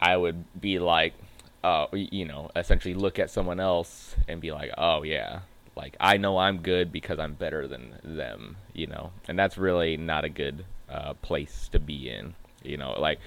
I 0.00 0.16
would 0.16 0.44
be 0.58 0.78
like, 0.78 1.14
uh, 1.62 1.86
you 1.92 2.24
know, 2.24 2.50
essentially 2.54 2.94
look 2.94 3.18
at 3.18 3.30
someone 3.30 3.60
else 3.60 4.14
and 4.28 4.40
be 4.40 4.52
like, 4.52 4.70
oh 4.78 5.02
yeah, 5.02 5.40
like 5.76 5.96
I 6.00 6.16
know 6.16 6.38
I'm 6.38 6.58
good 6.58 6.90
because 6.90 7.18
I'm 7.18 7.34
better 7.34 7.66
than 7.68 7.98
them, 8.02 8.56
you 8.72 8.86
know, 8.86 9.12
and 9.28 9.38
that's 9.38 9.58
really 9.58 9.96
not 9.96 10.24
a 10.24 10.28
good 10.28 10.64
uh, 10.88 11.14
place 11.14 11.68
to 11.72 11.78
be 11.78 12.08
in, 12.08 12.34
you 12.62 12.76
know, 12.76 12.98
like 12.98 13.18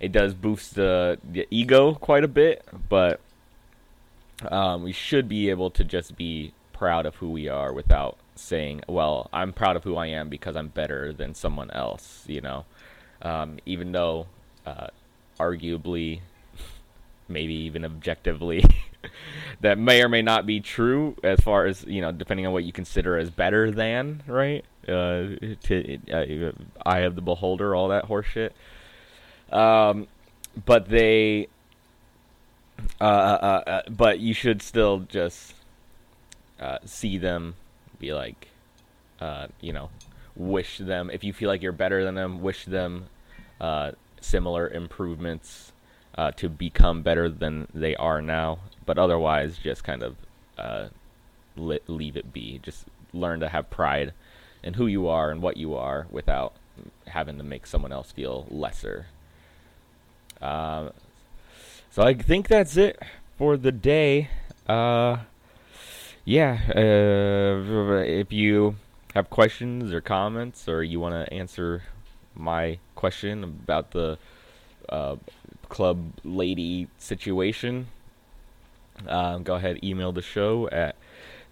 it 0.00 0.12
does 0.12 0.34
boost 0.34 0.74
the, 0.76 1.18
the 1.24 1.46
ego 1.50 1.94
quite 1.94 2.24
a 2.24 2.28
bit, 2.28 2.64
but 2.88 3.20
um, 4.46 4.82
we 4.82 4.92
should 4.92 5.28
be 5.28 5.50
able 5.50 5.70
to 5.70 5.84
just 5.84 6.16
be 6.16 6.52
proud 6.72 7.06
of 7.06 7.16
who 7.16 7.30
we 7.30 7.48
are 7.48 7.72
without 7.72 8.18
saying, 8.36 8.82
well, 8.88 9.28
I'm 9.32 9.52
proud 9.52 9.76
of 9.76 9.84
who 9.84 9.96
I 9.96 10.06
am 10.06 10.28
because 10.28 10.56
I'm 10.56 10.68
better 10.68 11.12
than 11.12 11.34
someone 11.34 11.70
else, 11.72 12.24
you 12.26 12.40
know, 12.40 12.64
um, 13.22 13.58
even 13.66 13.92
though 13.92 14.26
uh, 14.64 14.86
arguably, 15.40 16.20
maybe 17.28 17.54
even 17.54 17.84
objectively, 17.84 18.64
that 19.60 19.78
may 19.78 20.02
or 20.02 20.08
may 20.08 20.22
not 20.22 20.46
be 20.46 20.60
true 20.60 21.16
as 21.24 21.40
far 21.40 21.66
as, 21.66 21.84
you 21.84 22.00
know, 22.00 22.12
depending 22.12 22.46
on 22.46 22.52
what 22.52 22.64
you 22.64 22.72
consider 22.72 23.18
as 23.18 23.30
better 23.30 23.70
than, 23.72 24.22
right? 24.26 24.64
Uh, 24.86 25.34
to, 25.64 25.98
uh, 26.12 26.52
eye 26.86 27.00
of 27.00 27.16
the 27.16 27.20
beholder, 27.20 27.74
all 27.74 27.88
that 27.88 28.06
horseshit. 28.06 28.50
Um, 29.52 30.06
but 30.64 30.88
they, 30.88 31.48
uh, 33.00 33.04
uh, 33.04 33.62
uh, 33.66 33.82
but 33.90 34.20
you 34.20 34.34
should 34.34 34.62
still 34.62 35.00
just 35.00 35.54
uh, 36.60 36.78
see 36.84 37.18
them 37.18 37.54
be 37.98 38.12
like, 38.12 38.48
uh, 39.20 39.46
you 39.60 39.72
know, 39.72 39.90
wish 40.36 40.78
them 40.78 41.10
if 41.10 41.22
you 41.24 41.32
feel 41.32 41.48
like 41.48 41.62
you're 41.62 41.72
better 41.72 42.04
than 42.04 42.14
them, 42.14 42.42
wish 42.42 42.64
them 42.64 43.06
uh, 43.60 43.92
similar 44.20 44.68
improvements 44.68 45.72
uh, 46.16 46.30
to 46.32 46.48
become 46.48 47.02
better 47.02 47.28
than 47.28 47.68
they 47.74 47.94
are 47.96 48.20
now. 48.20 48.58
But 48.84 48.98
otherwise, 48.98 49.58
just 49.58 49.84
kind 49.84 50.02
of 50.02 50.16
uh, 50.56 50.88
li- 51.56 51.80
leave 51.86 52.16
it 52.16 52.32
be. 52.32 52.58
Just 52.62 52.86
learn 53.12 53.40
to 53.40 53.48
have 53.48 53.70
pride 53.70 54.12
in 54.62 54.74
who 54.74 54.86
you 54.86 55.06
are 55.08 55.30
and 55.30 55.40
what 55.40 55.56
you 55.56 55.74
are 55.74 56.06
without 56.10 56.54
having 57.06 57.38
to 57.38 57.44
make 57.44 57.66
someone 57.66 57.92
else 57.92 58.10
feel 58.10 58.46
lesser. 58.50 59.06
So 61.98 62.04
I 62.04 62.14
think 62.14 62.46
that's 62.46 62.76
it 62.76 62.96
for 63.38 63.56
the 63.56 63.72
day. 63.72 64.30
Uh, 64.68 65.16
yeah, 66.24 66.60
uh, 66.68 67.58
if 68.06 68.32
you 68.32 68.76
have 69.14 69.28
questions 69.30 69.92
or 69.92 70.00
comments, 70.00 70.68
or 70.68 70.84
you 70.84 71.00
want 71.00 71.14
to 71.16 71.34
answer 71.34 71.82
my 72.36 72.78
question 72.94 73.42
about 73.42 73.90
the 73.90 74.16
uh, 74.88 75.16
club 75.68 76.12
lady 76.22 76.86
situation, 76.98 77.88
um, 79.08 79.42
go 79.42 79.56
ahead 79.56 79.80
email 79.82 80.12
the 80.12 80.22
show 80.22 80.68
at 80.68 80.94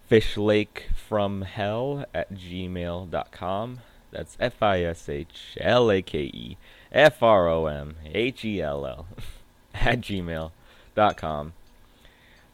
fishlakefromhell 0.08 2.04
at 2.14 2.32
gmail.com. 2.32 3.80
That's 4.12 4.36
F 4.38 4.62
I 4.62 4.82
S 4.82 5.08
H 5.08 5.56
L 5.60 5.90
A 5.90 6.02
K 6.02 6.20
E 6.20 6.56
F 6.92 7.20
R 7.20 7.48
O 7.48 7.66
M 7.66 7.96
H 8.04 8.44
E 8.44 8.62
L 8.62 8.86
L 8.86 9.08
at 9.80 10.00
gmail.com. 10.00 11.52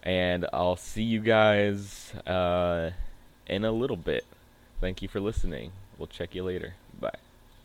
And 0.03 0.47
I'll 0.53 0.77
see 0.77 1.05
you 1.05 1.21
guys 1.21 2.13
uh, 2.27 2.91
in 3.47 3.65
a 3.65 3.71
little 3.71 3.97
bit. 3.97 4.25
Thank 4.81 5.01
you 5.01 5.09
for 5.09 5.21
listening. 5.21 5.73
We'll 5.97 6.09
check 6.09 6.35
you 6.35 6.43
later. 6.43 6.75